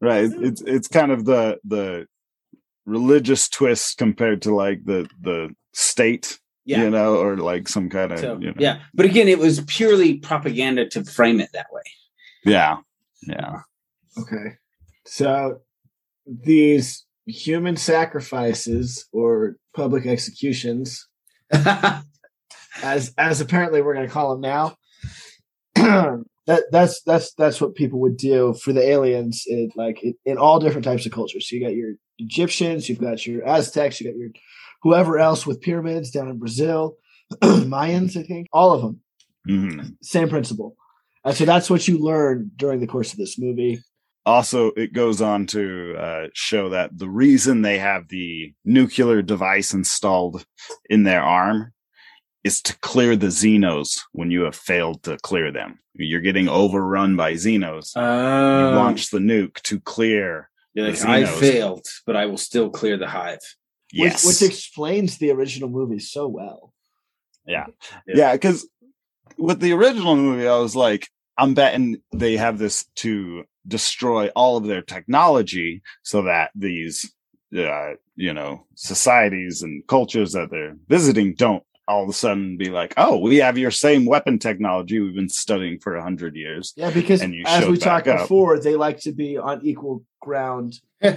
Right. 0.00 0.30
It's 0.32 0.62
it's 0.62 0.88
kind 0.88 1.12
of 1.12 1.24
the 1.24 1.58
the 1.64 2.06
religious 2.86 3.48
twist 3.48 3.98
compared 3.98 4.42
to 4.42 4.54
like 4.54 4.84
the 4.84 5.08
the 5.20 5.54
state, 5.74 6.38
Yeah. 6.68 6.82
you 6.82 6.90
know, 6.90 7.16
or 7.16 7.38
like 7.38 7.66
some 7.66 7.88
kind 7.88 8.12
of 8.12 8.18
So 8.18 8.38
you 8.38 8.48
know, 8.48 8.56
yeah, 8.58 8.80
but 8.92 9.06
again, 9.06 9.26
it 9.26 9.38
was 9.38 9.62
purely 9.62 10.18
propaganda 10.18 10.86
to 10.90 11.02
frame 11.02 11.40
it 11.40 11.48
that 11.54 11.68
way. 11.72 11.80
yeah, 12.44 12.76
yeah. 13.22 13.60
Okay. 14.18 14.56
So 15.06 15.60
these 16.26 17.06
human 17.24 17.76
sacrifices 17.76 19.06
or 19.12 19.56
public 19.74 20.04
executions, 20.04 21.08
as 22.82 23.14
as 23.16 23.40
apparently 23.40 23.80
we're 23.80 23.94
going 23.94 24.06
to 24.06 24.12
call 24.12 24.30
them 24.32 24.42
now, 24.42 24.76
that 26.46 26.64
that's 26.70 27.00
that's 27.04 27.32
that's 27.32 27.62
what 27.62 27.76
people 27.76 27.98
would 28.00 28.18
do 28.18 28.54
for 28.62 28.74
the 28.74 28.86
aliens 28.86 29.44
in 29.46 29.70
like 29.74 30.02
in, 30.02 30.12
in 30.26 30.36
all 30.36 30.60
different 30.60 30.84
types 30.84 31.06
of 31.06 31.12
cultures. 31.12 31.48
So 31.48 31.56
you 31.56 31.64
got 31.64 31.74
your 31.74 31.94
Egyptians, 32.18 32.88
you've 32.88 33.00
got 33.00 33.26
your 33.26 33.46
Aztecs, 33.46 34.00
you 34.00 34.10
got 34.10 34.18
your 34.18 34.30
whoever 34.82 35.18
else 35.18 35.46
with 35.46 35.60
pyramids 35.60 36.10
down 36.10 36.28
in 36.28 36.38
Brazil, 36.38 36.96
Mayans, 37.42 38.16
I 38.16 38.22
think, 38.22 38.46
all 38.52 38.72
of 38.72 38.82
them 38.82 39.00
Mhm. 39.48 39.96
same 40.02 40.28
principle. 40.28 40.76
And 41.24 41.34
so 41.36 41.44
that's 41.44 41.68
what 41.70 41.86
you 41.88 41.98
learn 41.98 42.50
during 42.56 42.80
the 42.80 42.86
course 42.86 43.12
of 43.12 43.18
this 43.18 43.38
movie. 43.38 43.80
Also, 44.26 44.72
it 44.76 44.92
goes 44.92 45.22
on 45.22 45.46
to 45.46 45.94
uh, 45.98 46.26
show 46.34 46.68
that 46.68 46.96
the 46.98 47.08
reason 47.08 47.62
they 47.62 47.78
have 47.78 48.08
the 48.08 48.52
nuclear 48.64 49.22
device 49.22 49.72
installed 49.72 50.44
in 50.90 51.04
their 51.04 51.22
arm 51.22 51.72
is 52.44 52.60
to 52.62 52.76
clear 52.80 53.16
the 53.16 53.28
Xenos 53.28 54.00
when 54.12 54.30
you 54.30 54.42
have 54.42 54.54
failed 54.54 55.02
to 55.04 55.16
clear 55.22 55.50
them. 55.50 55.78
You're 55.94 56.20
getting 56.20 56.48
overrun 56.48 57.16
by 57.16 57.32
Xenos. 57.34 57.96
you 57.96 58.02
Uh, 58.02 58.74
launch 58.76 59.10
the 59.10 59.18
nuke 59.18 59.60
to 59.62 59.80
clear. 59.80 60.50
You're 60.78 60.90
like, 60.90 61.04
I 61.04 61.24
failed, 61.26 61.86
but 62.06 62.16
I 62.16 62.26
will 62.26 62.36
still 62.36 62.70
clear 62.70 62.96
the 62.96 63.08
hive. 63.08 63.40
Yes. 63.92 64.24
Which, 64.24 64.40
which 64.40 64.50
explains 64.50 65.18
the 65.18 65.30
original 65.30 65.68
movie 65.68 65.98
so 65.98 66.28
well. 66.28 66.72
Yeah, 67.46 67.66
Yeah. 68.06 68.32
because 68.32 68.68
with 69.38 69.60
the 69.60 69.72
original 69.72 70.14
movie, 70.14 70.46
I 70.46 70.58
was 70.58 70.76
like, 70.76 71.08
I'm 71.38 71.54
betting 71.54 72.02
they 72.12 72.36
have 72.36 72.58
this 72.58 72.84
to 72.96 73.44
destroy 73.66 74.28
all 74.28 74.56
of 74.56 74.64
their 74.64 74.82
technology 74.82 75.82
so 76.02 76.22
that 76.22 76.50
these, 76.54 77.10
uh, 77.56 77.92
you 78.16 78.34
know, 78.34 78.66
societies 78.74 79.62
and 79.62 79.86
cultures 79.86 80.32
that 80.32 80.50
they're 80.50 80.76
visiting 80.88 81.34
don't 81.34 81.62
all 81.88 82.02
of 82.04 82.08
a 82.08 82.12
sudden 82.12 82.56
be 82.58 82.68
like, 82.70 82.92
oh, 82.98 83.16
we 83.18 83.38
have 83.38 83.56
your 83.56 83.70
same 83.70 84.04
weapon 84.04 84.38
technology 84.38 85.00
we've 85.00 85.14
been 85.14 85.28
studying 85.28 85.78
for 85.80 85.96
a 85.96 86.02
hundred 86.02 86.36
years. 86.36 86.74
Yeah, 86.76 86.90
because 86.90 87.22
And 87.22 87.34
you 87.34 87.42
as 87.46 87.66
we 87.66 87.78
talked 87.78 88.06
up. 88.06 88.20
before, 88.20 88.60
they 88.60 88.76
like 88.76 89.00
to 89.00 89.12
be 89.12 89.38
on 89.38 89.64
equal 89.64 90.04
ground. 90.20 90.74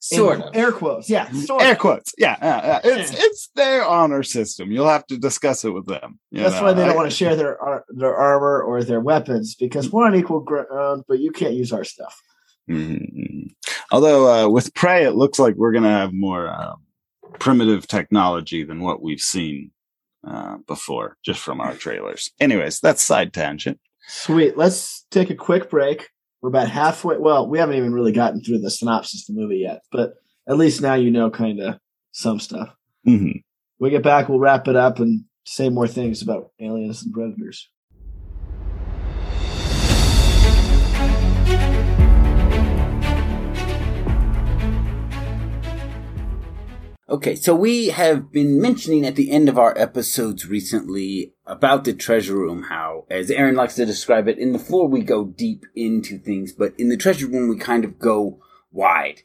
sort 0.00 0.36
in 0.36 0.42
of. 0.42 0.56
Air 0.56 0.72
quotes. 0.72 1.08
Yeah, 1.08 1.30
sort 1.32 1.62
Air 1.62 1.72
of. 1.72 1.78
quotes. 1.78 2.12
Yeah, 2.18 2.36
yeah, 2.42 2.66
yeah. 2.66 2.80
It's 2.84 3.12
Yeah. 3.12 3.18
it's 3.22 3.48
their 3.54 3.84
honor 3.84 4.22
system. 4.22 4.70
You'll 4.72 4.88
have 4.88 5.06
to 5.06 5.16
discuss 5.18 5.64
it 5.64 5.70
with 5.70 5.86
them. 5.86 6.18
That's 6.32 6.54
know? 6.56 6.62
why 6.64 6.72
they 6.74 6.84
don't 6.84 6.96
want 6.96 7.10
to 7.10 7.16
share 7.16 7.36
their 7.36 7.60
ar- 7.60 7.84
their 7.88 8.14
armor 8.14 8.60
or 8.62 8.82
their 8.84 9.00
weapons 9.00 9.54
because 9.54 9.90
we're 9.90 10.04
on 10.06 10.14
equal 10.14 10.40
ground, 10.40 11.04
but 11.08 11.20
you 11.20 11.30
can't 11.30 11.54
use 11.54 11.72
our 11.72 11.84
stuff. 11.84 12.20
Mhm. 12.68 13.54
Although 13.92 14.28
uh, 14.46 14.48
with 14.48 14.74
Prey, 14.74 15.04
it 15.04 15.12
looks 15.14 15.38
like 15.38 15.54
we're 15.54 15.72
going 15.72 15.84
to 15.84 15.90
have 15.90 16.12
more 16.12 16.48
uh, 16.48 16.74
primitive 17.38 17.86
technology 17.86 18.64
than 18.64 18.80
what 18.80 19.02
we've 19.02 19.20
seen 19.20 19.70
uh, 20.26 20.56
before, 20.66 21.16
just 21.24 21.40
from 21.40 21.60
our 21.60 21.74
trailers. 21.74 22.30
Anyways, 22.40 22.80
that's 22.80 23.02
side 23.02 23.32
tangent. 23.32 23.78
Sweet. 24.06 24.56
Let's 24.56 25.06
take 25.10 25.30
a 25.30 25.34
quick 25.34 25.70
break. 25.70 26.08
We're 26.42 26.50
about 26.50 26.68
halfway. 26.68 27.16
Well, 27.16 27.48
we 27.48 27.58
haven't 27.58 27.76
even 27.76 27.92
really 27.94 28.12
gotten 28.12 28.42
through 28.42 28.58
the 28.58 28.70
synopsis 28.70 29.28
of 29.28 29.34
the 29.34 29.40
movie 29.40 29.58
yet, 29.58 29.80
but 29.90 30.14
at 30.48 30.58
least 30.58 30.82
now 30.82 30.94
you 30.94 31.10
know 31.10 31.30
kind 31.30 31.60
of 31.60 31.78
some 32.12 32.38
stuff. 32.38 32.68
Mhm. 33.06 33.42
we 33.80 33.90
get 33.90 34.02
back, 34.02 34.28
we'll 34.28 34.38
wrap 34.38 34.68
it 34.68 34.76
up 34.76 34.98
and 34.98 35.24
say 35.44 35.68
more 35.68 35.88
things 35.88 36.22
about 36.22 36.50
aliens 36.60 37.02
and 37.02 37.12
predators. 37.12 37.68
Okay, 47.06 47.34
so 47.34 47.54
we 47.54 47.88
have 47.88 48.32
been 48.32 48.58
mentioning 48.62 49.04
at 49.04 49.14
the 49.14 49.30
end 49.30 49.50
of 49.50 49.58
our 49.58 49.76
episodes 49.76 50.48
recently 50.48 51.34
about 51.44 51.84
the 51.84 51.92
treasure 51.92 52.34
room, 52.34 52.62
how, 52.62 53.04
as 53.10 53.30
Aaron 53.30 53.56
likes 53.56 53.74
to 53.74 53.84
describe 53.84 54.26
it, 54.26 54.38
in 54.38 54.54
the 54.54 54.58
Flore 54.58 54.88
we 54.88 55.02
go 55.02 55.26
deep 55.26 55.66
into 55.74 56.18
things, 56.18 56.54
but 56.54 56.72
in 56.78 56.88
the 56.88 56.96
treasure 56.96 57.26
room 57.26 57.50
we 57.50 57.58
kind 57.58 57.84
of 57.84 57.98
go 57.98 58.40
wide. 58.72 59.20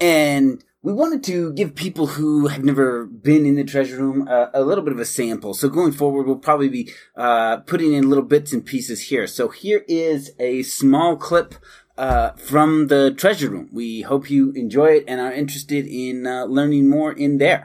And 0.00 0.64
we 0.82 0.92
wanted 0.92 1.22
to 1.24 1.52
give 1.52 1.76
people 1.76 2.08
who 2.08 2.48
have 2.48 2.64
never 2.64 3.06
been 3.06 3.46
in 3.46 3.54
the 3.54 3.62
treasure 3.62 3.98
room 3.98 4.26
uh, 4.26 4.46
a 4.52 4.62
little 4.62 4.82
bit 4.82 4.92
of 4.92 4.98
a 4.98 5.04
sample. 5.04 5.54
So 5.54 5.68
going 5.68 5.92
forward, 5.92 6.26
we'll 6.26 6.34
probably 6.36 6.68
be 6.68 6.92
uh, 7.14 7.58
putting 7.58 7.92
in 7.92 8.08
little 8.08 8.24
bits 8.24 8.52
and 8.52 8.66
pieces 8.66 9.02
here. 9.02 9.28
So 9.28 9.50
here 9.50 9.84
is 9.86 10.32
a 10.40 10.64
small 10.64 11.16
clip 11.16 11.54
uh, 11.98 12.30
from 12.36 12.86
the 12.86 13.12
treasure 13.12 13.50
room. 13.50 13.68
We 13.72 14.02
hope 14.02 14.30
you 14.30 14.52
enjoy 14.52 14.86
it 14.98 15.04
and 15.08 15.20
are 15.20 15.32
interested 15.32 15.86
in 15.86 16.26
uh, 16.26 16.44
learning 16.44 16.88
more 16.88 17.12
in 17.12 17.38
there. 17.38 17.64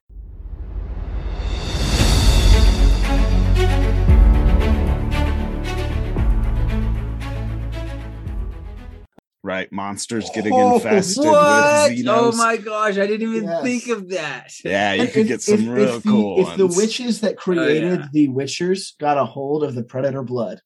Right? 9.46 9.70
Monsters 9.74 10.30
getting 10.34 10.54
Oh, 10.54 10.75
infested 10.75 11.25
what? 11.25 11.90
with 11.92 12.00
Xenos. 12.00 12.08
Oh 12.34 12.38
my 12.38 12.56
gosh, 12.56 12.98
I 12.98 13.06
didn't 13.06 13.30
even 13.30 13.44
Yes. 13.44 13.62
think 13.63 13.88
of 13.90 14.10
that. 14.12 14.54
Yeah, 14.63 14.94
you 14.94 15.02
And 15.02 15.12
could 15.12 15.22
if- 15.24 15.28
get 15.28 15.42
some 15.42 15.60
if- 15.60 15.68
real 15.68 15.96
if 15.98 16.04
the, 16.04 16.10
cool 16.10 16.48
If 16.50 16.58
the 16.58 16.68
witches 16.68 17.20
that 17.22 17.36
created 17.36 18.00
yeah. 18.00 18.08
the 18.13 18.30
Witchers 18.30 18.98
got 19.00 19.18
a 19.18 19.25
hold 19.25 19.66
of 19.66 19.75
the 19.75 19.84
Predator 19.84 20.24
blood, 20.24 20.62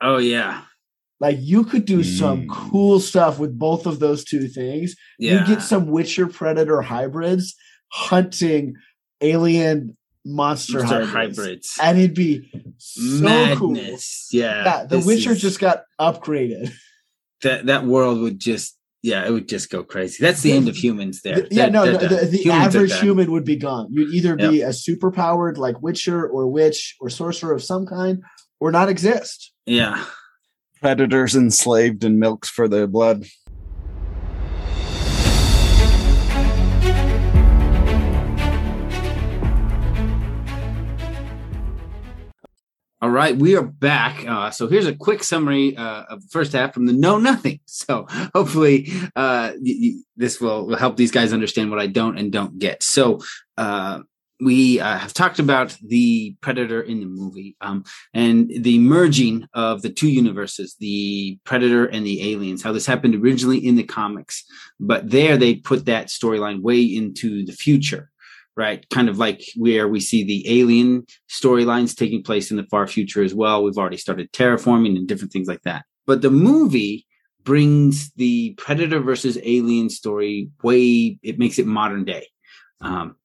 Oh 0.00 0.18
yeah. 0.18 0.62
Like 1.20 1.36
you 1.40 1.64
could 1.64 1.84
do 1.86 2.02
some 2.04 2.42
Mm. 2.42 2.48
cool 2.50 3.00
stuff 3.00 3.38
with 3.38 3.58
both 3.58 3.86
of 3.86 3.98
those 4.00 4.24
two 4.24 4.48
things. 4.48 4.94
Yeah. 5.18 5.40
You 5.40 5.54
get 5.54 5.62
some 5.62 5.86
Witcher 5.86 6.26
Predator 6.26 6.82
hybrids 6.82 7.54
hunting 7.90 8.74
alien 9.20 9.96
monster, 10.24 10.78
Monster 10.80 11.06
hybrids. 11.06 11.38
hybrids. 11.38 11.78
and 11.82 11.98
it'd 11.98 12.14
be 12.14 12.50
so 12.78 13.56
cool. 13.56 13.70
Madness. 13.72 14.28
Yeah. 14.32 14.64
Yeah, 14.64 14.84
the 14.84 14.98
Witcher 15.00 15.32
is- 15.32 15.40
just 15.40 15.60
got 15.60 15.84
upgraded. 16.00 16.72
that 17.42 17.66
that 17.66 17.84
world 17.84 18.20
would 18.20 18.38
just 18.38 18.76
yeah, 19.02 19.24
it 19.24 19.30
would 19.30 19.48
just 19.48 19.70
go 19.70 19.84
crazy. 19.84 20.16
That's 20.20 20.40
the 20.42 20.50
end 20.50 20.68
of 20.68 20.76
humans 20.76 21.22
there. 21.22 21.42
The- 21.42 21.48
yeah, 21.52 21.62
They're- 21.68 21.70
no, 21.70 21.84
no, 21.84 21.98
done. 21.98 22.08
the, 22.08 22.26
the 22.42 22.50
average 22.50 22.98
human 22.98 23.30
would 23.30 23.44
be 23.44 23.54
gone. 23.56 23.86
You'd 23.90 24.12
either 24.12 24.34
be 24.36 24.62
a 24.62 24.72
super 24.72 25.12
powered 25.12 25.58
like 25.58 25.80
Witcher 25.80 26.26
or 26.26 26.48
witch 26.48 26.96
or 27.00 27.08
sorcerer 27.08 27.52
of 27.54 27.62
some 27.62 27.86
kind, 27.86 28.20
or 28.58 28.72
not 28.72 28.88
exist. 28.88 29.52
Yeah. 29.64 30.04
Predators 30.80 31.34
enslaved 31.34 32.04
and 32.04 32.20
milked 32.20 32.46
for 32.46 32.68
their 32.68 32.86
blood. 32.86 33.26
All 43.02 43.10
right, 43.10 43.36
we 43.36 43.54
are 43.54 43.62
back. 43.62 44.26
Uh, 44.26 44.50
so 44.50 44.68
here's 44.68 44.86
a 44.86 44.94
quick 44.96 45.22
summary 45.22 45.76
uh, 45.76 46.04
of 46.04 46.22
the 46.22 46.28
first 46.28 46.54
half 46.54 46.72
from 46.72 46.86
the 46.86 46.92
Know 46.92 47.18
Nothing. 47.18 47.60
So 47.68 48.06
hopefully 48.34 48.90
uh, 49.14 49.52
y- 49.60 49.76
y- 49.80 49.92
this 50.16 50.40
will, 50.40 50.66
will 50.66 50.76
help 50.76 50.96
these 50.96 51.10
guys 51.10 51.32
understand 51.34 51.70
what 51.70 51.78
I 51.78 51.86
don't 51.86 52.16
and 52.18 52.32
don't 52.32 52.58
get. 52.58 52.82
So 52.82 53.20
uh, 53.58 54.00
we 54.40 54.80
uh, 54.80 54.98
have 54.98 55.14
talked 55.14 55.38
about 55.38 55.76
the 55.82 56.36
Predator 56.40 56.82
in 56.82 57.00
the 57.00 57.06
movie 57.06 57.56
um, 57.60 57.84
and 58.12 58.50
the 58.50 58.78
merging 58.78 59.46
of 59.54 59.82
the 59.82 59.90
two 59.90 60.08
universes, 60.08 60.76
the 60.78 61.38
Predator 61.44 61.86
and 61.86 62.04
the 62.04 62.32
aliens, 62.32 62.62
how 62.62 62.72
this 62.72 62.86
happened 62.86 63.14
originally 63.14 63.58
in 63.58 63.76
the 63.76 63.82
comics. 63.82 64.44
But 64.78 65.10
there 65.10 65.36
they 65.36 65.56
put 65.56 65.86
that 65.86 66.08
storyline 66.08 66.62
way 66.62 66.82
into 66.82 67.44
the 67.44 67.52
future 67.52 68.10
right? 68.56 68.88
Kind 68.88 69.08
of 69.08 69.18
like 69.18 69.42
where 69.56 69.86
we 69.86 70.00
see 70.00 70.24
the 70.24 70.60
alien 70.60 71.04
storylines 71.30 71.94
taking 71.94 72.22
place 72.22 72.50
in 72.50 72.56
the 72.56 72.66
far 72.70 72.86
future 72.86 73.22
as 73.22 73.34
well. 73.34 73.62
We've 73.62 73.76
already 73.76 73.98
started 73.98 74.32
terraforming 74.32 74.96
and 74.96 75.06
different 75.06 75.32
things 75.32 75.46
like 75.46 75.62
that. 75.62 75.84
But 76.06 76.22
the 76.22 76.30
movie 76.30 77.06
brings 77.44 78.10
the 78.14 78.54
predator 78.54 79.00
versus 79.00 79.38
alien 79.42 79.90
story 79.90 80.50
way, 80.62 81.18
it 81.22 81.38
makes 81.38 81.58
it 81.58 81.66
modern 81.66 82.04
day. 82.04 82.26
Um, 82.80 83.16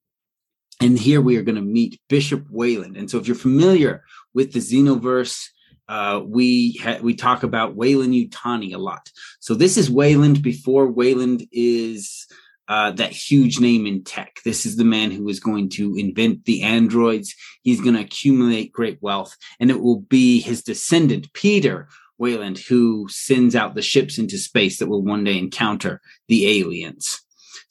and 0.81 0.97
here 0.97 1.21
we 1.21 1.37
are 1.37 1.43
going 1.43 1.55
to 1.55 1.61
meet 1.61 2.01
Bishop 2.09 2.45
Wayland. 2.49 2.97
And 2.97 3.09
so 3.09 3.19
if 3.19 3.27
you're 3.27 3.35
familiar 3.35 4.03
with 4.33 4.51
the 4.51 4.59
Xenoverse, 4.59 5.47
uh, 5.87 6.21
we 6.25 6.79
ha- 6.81 6.99
we 7.01 7.13
talk 7.13 7.43
about 7.43 7.75
Wayland 7.75 8.13
Yutani 8.13 8.73
a 8.73 8.77
lot. 8.77 9.11
So 9.39 9.53
this 9.53 9.77
is 9.77 9.91
Wayland 9.91 10.41
before 10.41 10.87
Wayland 10.87 11.47
is 11.51 12.25
uh, 12.67 12.91
that 12.91 13.11
huge 13.11 13.59
name 13.59 13.85
in 13.85 14.03
tech. 14.03 14.37
This 14.43 14.65
is 14.65 14.77
the 14.77 14.85
man 14.85 15.11
who 15.11 15.27
is 15.29 15.39
going 15.39 15.69
to 15.69 15.95
invent 15.95 16.45
the 16.45 16.63
androids. 16.63 17.35
He's 17.61 17.81
going 17.81 17.95
to 17.95 18.01
accumulate 18.01 18.71
great 18.71 18.97
wealth, 19.01 19.35
and 19.59 19.69
it 19.69 19.81
will 19.81 19.99
be 19.99 20.39
his 20.39 20.63
descendant, 20.63 21.31
Peter 21.33 21.89
Wayland 22.17 22.59
who 22.59 23.07
sends 23.09 23.55
out 23.55 23.75
the 23.75 23.81
ships 23.81 24.17
into 24.17 24.37
space 24.37 24.79
that 24.79 24.87
will 24.87 25.03
one 25.03 25.23
day 25.23 25.37
encounter 25.37 26.01
the 26.27 26.47
aliens. 26.59 27.20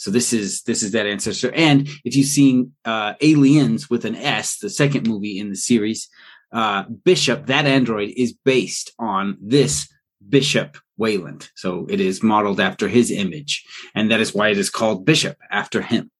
So 0.00 0.10
this 0.10 0.32
is 0.32 0.62
this 0.62 0.82
is 0.82 0.92
that 0.92 1.04
ancestor. 1.04 1.52
And 1.54 1.86
if 2.06 2.16
you've 2.16 2.26
seen 2.26 2.72
uh, 2.86 3.12
Aliens 3.20 3.90
with 3.90 4.06
an 4.06 4.16
S, 4.16 4.56
the 4.56 4.70
second 4.70 5.06
movie 5.06 5.38
in 5.38 5.50
the 5.50 5.56
series, 5.56 6.08
uh, 6.52 6.84
Bishop, 7.04 7.46
that 7.46 7.66
android 7.66 8.14
is 8.16 8.32
based 8.32 8.92
on 8.98 9.36
this 9.42 9.92
Bishop 10.26 10.78
Wayland. 10.96 11.50
So 11.54 11.86
it 11.90 12.00
is 12.00 12.22
modeled 12.22 12.60
after 12.60 12.88
his 12.88 13.10
image. 13.10 13.62
And 13.94 14.10
that 14.10 14.20
is 14.20 14.34
why 14.34 14.48
it 14.48 14.56
is 14.56 14.70
called 14.70 15.04
Bishop 15.04 15.36
after 15.50 15.82
him. 15.82 16.10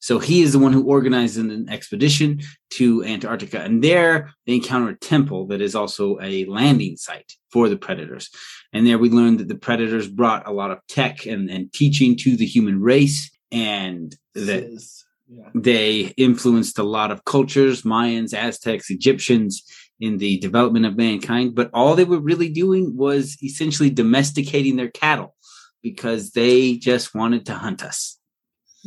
So 0.00 0.18
he 0.18 0.42
is 0.42 0.52
the 0.52 0.58
one 0.58 0.72
who 0.72 0.84
organized 0.84 1.38
an 1.38 1.68
expedition 1.68 2.40
to 2.70 3.04
Antarctica. 3.04 3.60
And 3.60 3.82
there 3.82 4.30
they 4.46 4.54
encounter 4.54 4.90
a 4.90 4.98
temple 4.98 5.46
that 5.48 5.60
is 5.60 5.74
also 5.74 6.18
a 6.20 6.44
landing 6.46 6.96
site 6.96 7.32
for 7.50 7.68
the 7.68 7.76
predators. 7.76 8.30
And 8.72 8.86
there 8.86 8.98
we 8.98 9.10
learned 9.10 9.40
that 9.40 9.48
the 9.48 9.54
predators 9.56 10.08
brought 10.08 10.46
a 10.46 10.52
lot 10.52 10.70
of 10.70 10.78
tech 10.88 11.26
and, 11.26 11.50
and 11.50 11.72
teaching 11.72 12.16
to 12.16 12.36
the 12.36 12.46
human 12.46 12.80
race 12.80 13.30
and 13.50 14.14
that 14.34 14.68
yeah. 15.28 15.48
they 15.54 16.12
influenced 16.16 16.78
a 16.78 16.82
lot 16.82 17.10
of 17.10 17.24
cultures, 17.24 17.82
Mayans, 17.82 18.34
Aztecs, 18.34 18.90
Egyptians 18.90 19.62
in 19.98 20.18
the 20.18 20.38
development 20.38 20.86
of 20.86 20.96
mankind. 20.96 21.54
But 21.54 21.70
all 21.72 21.94
they 21.94 22.04
were 22.04 22.20
really 22.20 22.48
doing 22.48 22.96
was 22.96 23.36
essentially 23.42 23.90
domesticating 23.90 24.76
their 24.76 24.90
cattle 24.90 25.34
because 25.82 26.32
they 26.32 26.76
just 26.76 27.14
wanted 27.14 27.46
to 27.46 27.54
hunt 27.54 27.82
us. 27.82 28.18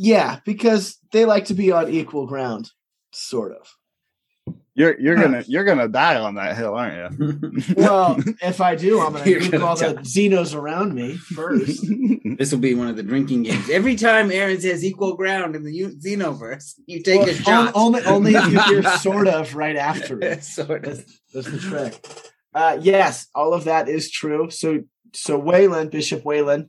Yeah, 0.02 0.38
because 0.46 0.96
they 1.12 1.26
like 1.26 1.44
to 1.46 1.54
be 1.54 1.72
on 1.72 1.90
equal 1.90 2.26
ground, 2.26 2.70
sort 3.12 3.52
of. 3.52 4.54
You're 4.72 4.98
you're 4.98 5.16
gonna 5.16 5.44
you're 5.46 5.64
gonna 5.64 5.88
die 5.88 6.16
on 6.16 6.36
that 6.36 6.56
hill, 6.56 6.74
aren't 6.74 7.18
you? 7.20 7.62
Well, 7.76 8.16
if 8.40 8.62
I 8.62 8.76
do, 8.76 8.98
I'm 8.98 9.12
going 9.12 9.24
You're 9.28 9.40
to 9.40 9.46
nuke 9.48 9.52
gonna 9.52 9.66
all 9.66 9.76
the. 9.76 9.94
Xenos 9.96 10.54
around 10.54 10.94
me 10.94 11.18
first. 11.18 11.84
this 12.38 12.50
will 12.50 12.60
be 12.60 12.74
one 12.74 12.88
of 12.88 12.96
the 12.96 13.02
drinking 13.02 13.42
games. 13.42 13.68
Every 13.68 13.94
time 13.94 14.32
Aaron 14.32 14.58
says 14.58 14.82
equal 14.82 15.16
ground 15.16 15.54
in 15.54 15.64
the 15.64 15.74
U- 15.74 15.94
Xenoverse, 16.02 16.76
you 16.86 17.02
take 17.02 17.20
Well, 17.20 17.28
a 17.28 17.34
shot. 17.34 17.72
Only, 17.74 18.02
only 18.04 18.34
if 18.34 18.46
you 18.52 18.62
hear 18.62 18.82
sort 18.96 19.28
of 19.28 19.54
right 19.54 19.76
after 19.76 20.18
it. 20.22 20.42
sort 20.44 20.86
of. 20.86 20.96
That's, 20.96 21.20
that's 21.34 21.50
the 21.50 21.58
trick. 21.58 22.06
Uh, 22.54 22.78
yes, 22.80 23.26
all 23.34 23.52
of 23.52 23.64
that 23.64 23.86
is 23.90 24.10
true. 24.10 24.48
So, 24.48 24.80
so 25.12 25.36
Wayland, 25.38 25.90
Bishop 25.90 26.24
Wayland, 26.24 26.68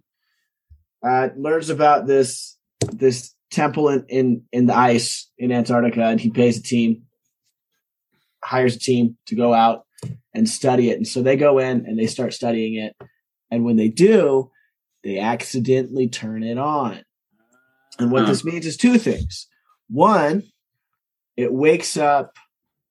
uh, 1.01 1.29
learns 1.37 1.69
about 1.69 2.07
this 2.07 2.57
this 2.91 3.33
temple 3.51 3.89
in, 3.89 4.05
in 4.07 4.43
in 4.51 4.65
the 4.65 4.75
ice 4.75 5.29
in 5.37 5.51
Antarctica, 5.51 6.03
and 6.05 6.19
he 6.19 6.29
pays 6.29 6.57
a 6.57 6.63
team, 6.63 7.03
hires 8.43 8.75
a 8.75 8.79
team 8.79 9.17
to 9.27 9.35
go 9.35 9.53
out 9.53 9.85
and 10.33 10.47
study 10.47 10.89
it. 10.89 10.97
And 10.97 11.07
so 11.07 11.21
they 11.21 11.35
go 11.35 11.59
in 11.59 11.85
and 11.85 11.97
they 11.99 12.07
start 12.07 12.33
studying 12.33 12.75
it, 12.75 12.95
and 13.49 13.63
when 13.65 13.75
they 13.75 13.89
do, 13.89 14.51
they 15.03 15.19
accidentally 15.19 16.07
turn 16.07 16.43
it 16.43 16.57
on. 16.57 17.03
And 17.99 18.11
what 18.11 18.23
Huh. 18.23 18.29
this 18.29 18.43
means 18.43 18.65
is 18.65 18.77
two 18.77 18.97
things. 18.97 19.47
One, 19.89 20.43
it 21.35 21.51
wakes 21.53 21.97
up 21.97 22.37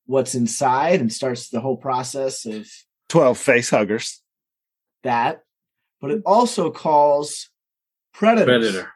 what's 0.06 0.34
inside 0.34 1.00
and 1.00 1.12
starts 1.12 1.48
the 1.48 1.60
whole 1.60 1.76
process 1.76 2.44
of 2.46 2.66
Twelve 3.08 3.38
face 3.38 3.70
huggers. 3.70 4.22
that, 5.02 5.42
but 6.00 6.10
it 6.10 6.22
also 6.26 6.70
calls 6.70 7.48
predators. 8.12 8.46
Predator. 8.72 8.92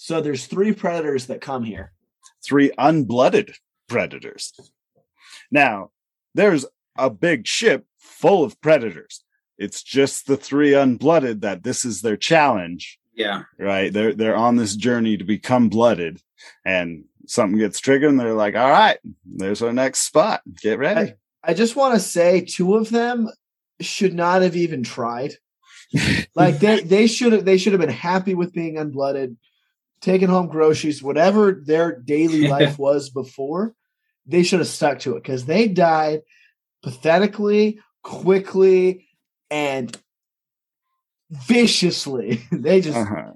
So 0.00 0.20
there's 0.20 0.46
three 0.46 0.72
predators 0.72 1.26
that 1.26 1.40
come 1.40 1.64
here. 1.64 1.92
three 2.44 2.70
unblooded 2.78 3.52
predators. 3.88 4.52
Now, 5.50 5.90
there's 6.36 6.64
a 6.96 7.10
big 7.10 7.48
ship 7.48 7.84
full 7.98 8.44
of 8.44 8.58
predators. 8.60 9.24
It's 9.58 9.82
just 9.82 10.26
the 10.28 10.36
three 10.36 10.70
unblooded 10.70 11.40
that 11.40 11.64
this 11.64 11.84
is 11.84 12.00
their 12.00 12.16
challenge, 12.16 13.00
Yeah. 13.14 13.42
right? 13.58 13.92
They're 13.92 14.14
they're 14.14 14.36
on 14.36 14.54
this 14.54 14.76
journey 14.76 15.16
to 15.16 15.24
become 15.24 15.68
blooded, 15.68 16.22
and 16.64 17.04
something 17.26 17.58
gets 17.58 17.80
triggered, 17.80 18.08
and 18.10 18.20
they're 18.20 18.34
like, 18.34 18.54
"All 18.54 18.70
right, 18.70 18.98
there's 19.26 19.62
our 19.62 19.72
next 19.72 20.02
spot. 20.02 20.42
Get 20.62 20.78
ready." 20.78 21.14
I 21.42 21.54
just 21.54 21.74
want 21.74 21.94
to 21.94 22.00
say 22.00 22.40
two 22.42 22.76
of 22.76 22.90
them 22.90 23.28
should 23.80 24.14
not 24.14 24.42
have 24.42 24.54
even 24.56 24.84
tried. 24.84 25.34
Like 26.36 26.60
they 26.60 26.80
they 26.82 27.06
should 27.08 27.32
have 27.32 27.44
they 27.44 27.58
should 27.58 27.72
have 27.72 27.80
been 27.80 27.90
happy 27.90 28.34
with 28.34 28.52
being 28.52 28.76
unblooded, 28.76 29.36
taking 30.00 30.28
home 30.28 30.48
groceries, 30.48 31.02
whatever 31.02 31.52
their 31.52 31.98
daily 31.98 32.46
life 32.46 32.78
was 32.78 33.10
before. 33.10 33.74
They 34.26 34.42
should 34.42 34.58
have 34.60 34.68
stuck 34.68 34.98
to 35.00 35.16
it 35.16 35.22
because 35.22 35.46
they 35.46 35.68
died 35.68 36.20
pathetically, 36.82 37.80
quickly, 38.02 39.08
and 39.50 39.96
viciously. 41.30 42.42
They 42.52 42.80
just 42.80 42.96
Uh-huh. 42.98 43.32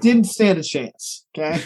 didn't 0.00 0.26
stand 0.26 0.58
a 0.58 0.62
chance. 0.62 1.26
Okay. 1.36 1.62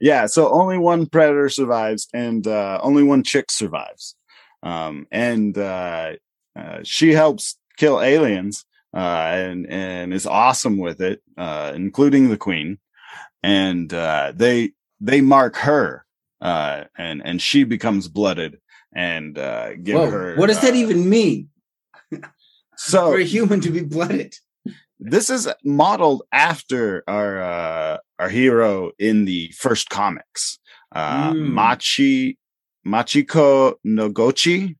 Yeah, 0.00 0.26
so 0.26 0.50
only 0.50 0.76
one 0.76 1.06
predator 1.06 1.48
survives, 1.48 2.08
and 2.12 2.46
uh, 2.46 2.80
only 2.82 3.02
one 3.04 3.22
chick 3.22 3.50
survives. 3.50 4.16
Um, 4.62 5.06
and 5.12 5.56
uh, 5.56 6.12
uh, 6.56 6.78
she 6.82 7.12
helps 7.12 7.56
kill 7.76 8.00
aliens, 8.00 8.64
uh, 8.94 9.30
and 9.34 9.66
and 9.70 10.12
is 10.12 10.26
awesome 10.26 10.78
with 10.78 11.00
it, 11.00 11.22
uh, 11.38 11.72
including 11.74 12.28
the 12.28 12.36
queen. 12.36 12.78
And 13.42 13.92
uh, 13.92 14.32
they 14.34 14.72
they 15.00 15.20
mark 15.20 15.56
her, 15.56 16.04
uh, 16.40 16.84
and 16.96 17.20
and 17.24 17.42
she 17.42 17.64
becomes 17.64 18.08
blooded, 18.08 18.58
and 18.94 19.36
uh, 19.38 19.74
give 19.74 19.96
Whoa, 19.96 20.10
her. 20.10 20.36
what 20.36 20.46
does 20.46 20.60
that 20.60 20.74
uh, 20.74 20.76
even 20.76 21.08
mean 21.08 21.48
So 22.76 23.12
for 23.12 23.18
a 23.18 23.24
human 23.24 23.60
to 23.62 23.70
be 23.70 23.80
blooded? 23.82 24.34
this 25.00 25.28
is 25.30 25.48
modeled 25.64 26.22
after 26.32 27.02
our 27.08 27.42
uh, 27.42 27.98
our 28.18 28.28
hero 28.28 28.92
in 28.98 29.24
the 29.24 29.50
first 29.58 29.88
comics, 29.90 30.58
uh, 30.94 31.32
Mm. 31.32 31.48
Machi 31.52 32.38
Machiko 32.86 33.74
Noguchi, 33.86 34.76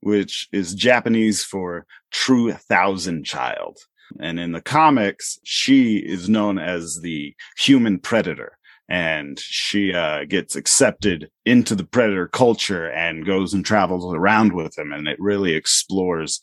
which 0.00 0.48
is 0.52 0.74
Japanese 0.74 1.42
for 1.44 1.86
true 2.10 2.52
thousand 2.52 3.24
child. 3.24 3.78
And 4.20 4.38
in 4.38 4.52
the 4.52 4.60
comics, 4.60 5.38
she 5.44 5.96
is 5.96 6.28
known 6.28 6.58
as 6.58 7.00
the 7.00 7.34
human 7.58 7.98
predator. 7.98 8.58
And 8.88 9.38
she 9.40 9.94
uh, 9.94 10.24
gets 10.24 10.56
accepted 10.56 11.30
into 11.46 11.74
the 11.74 11.84
predator 11.84 12.28
culture 12.28 12.90
and 12.90 13.24
goes 13.24 13.54
and 13.54 13.64
travels 13.64 14.14
around 14.14 14.52
with 14.52 14.74
them. 14.74 14.92
And 14.92 15.08
it 15.08 15.18
really 15.18 15.54
explores 15.54 16.42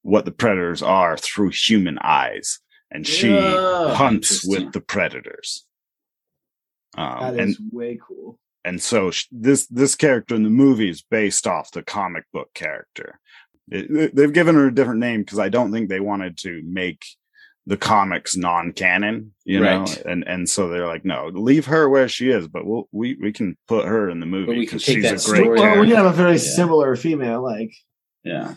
what 0.00 0.24
the 0.24 0.32
predators 0.32 0.82
are 0.82 1.16
through 1.18 1.50
human 1.50 1.98
eyes. 2.02 2.60
And 2.90 3.06
she 3.06 3.30
Oh, 3.30 3.94
hunts 3.94 4.44
with 4.44 4.72
the 4.72 4.80
predators. 4.80 5.66
Um, 6.96 7.20
That 7.36 7.40
and 7.42 7.56
way 7.72 7.98
cool. 8.06 8.38
and 8.64 8.80
so 8.82 9.10
sh- 9.10 9.26
this 9.30 9.66
this 9.66 9.94
character 9.94 10.34
in 10.34 10.42
the 10.42 10.50
movie 10.50 10.90
is 10.90 11.02
based 11.02 11.46
off 11.46 11.70
the 11.70 11.82
comic 11.82 12.24
book 12.32 12.50
character. 12.54 13.18
It- 13.74 13.90
it- 13.90 14.14
they've 14.16 14.32
given 14.32 14.54
her 14.54 14.66
a 14.68 14.74
different 14.74 15.00
name 15.00 15.20
because 15.22 15.38
I 15.38 15.48
don't 15.48 15.72
think 15.72 15.88
they 15.88 16.00
wanted 16.00 16.36
to 16.38 16.62
make 16.64 17.02
the 17.66 17.76
comics 17.76 18.36
non-canon, 18.36 19.32
you 19.44 19.62
Right. 19.62 19.76
know, 20.04 20.10
and 20.10 20.24
and 20.26 20.48
so 20.48 20.68
they're 20.68 20.86
like, 20.88 21.04
no, 21.04 21.28
leave 21.32 21.66
her 21.66 21.88
where 21.88 22.08
she 22.08 22.28
is, 22.30 22.48
but 22.48 22.66
we'll 22.66 22.88
we 22.92 23.16
we 23.20 23.32
can 23.32 23.56
put 23.68 23.86
her 23.86 24.10
in 24.10 24.18
the 24.20 24.26
movie 24.26 24.50
we 24.52 24.60
because 24.60 24.82
she's 24.82 24.96
a 25.04 25.08
great 25.10 25.20
story- 25.20 25.48
well, 25.48 25.52
we 25.80 25.86
character. 25.88 25.96
have 25.96 26.06
a 26.06 26.12
very 26.12 26.32
Yeah. 26.32 26.38
similar 26.38 26.96
female, 26.96 27.40
like 27.42 27.70
Yeah. 28.24 28.54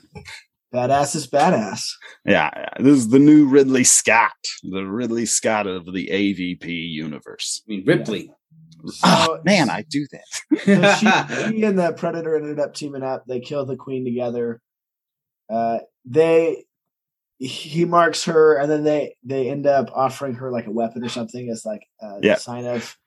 badass 0.74 1.16
is 1.16 1.28
badass. 1.28 1.82
Yeah, 2.26 2.50
yeah, 2.56 2.70
this 2.84 2.98
is 2.98 3.10
the 3.10 3.20
new 3.20 3.46
Ridley 3.48 3.84
Scott, 3.84 4.32
the 4.64 4.84
Ridley 4.86 5.28
Scott 5.28 5.68
of 5.68 5.86
the 5.94 6.10
AVP 6.12 6.66
universe. 6.88 7.62
I 7.68 7.72
mean, 7.72 7.84
Ripley. 7.86 8.32
Ah, 9.04 9.26
So- 9.28 9.42
man, 9.46 9.70
I 9.70 9.84
do 9.88 10.06
that. 10.12 10.60
So 10.66 10.94
she, 10.96 11.52
she 11.60 11.64
and 11.64 11.78
the 11.78 11.94
predator 11.94 12.36
ended 12.36 12.60
up 12.60 12.74
teaming 12.74 13.04
up. 13.04 13.26
They 13.28 13.40
kill 13.40 13.66
the 13.66 13.76
queen 13.76 14.04
together. 14.04 14.62
Uh, 15.50 15.80
they 16.06 16.66
he 17.38 17.84
marks 17.86 18.24
her, 18.26 18.56
and 18.58 18.72
then 18.72 18.84
they 18.84 19.16
they 19.24 19.50
end 19.50 19.68
up 19.68 19.90
offering 19.94 20.36
her 20.36 20.52
like 20.52 20.68
a 20.68 20.72
weapon 20.72 21.04
or 21.04 21.10
something 21.10 21.50
as 21.50 21.66
like 21.66 21.82
a 22.02 22.20
Yeah. 22.22 22.36
sign 22.36 22.66
of 22.66 22.98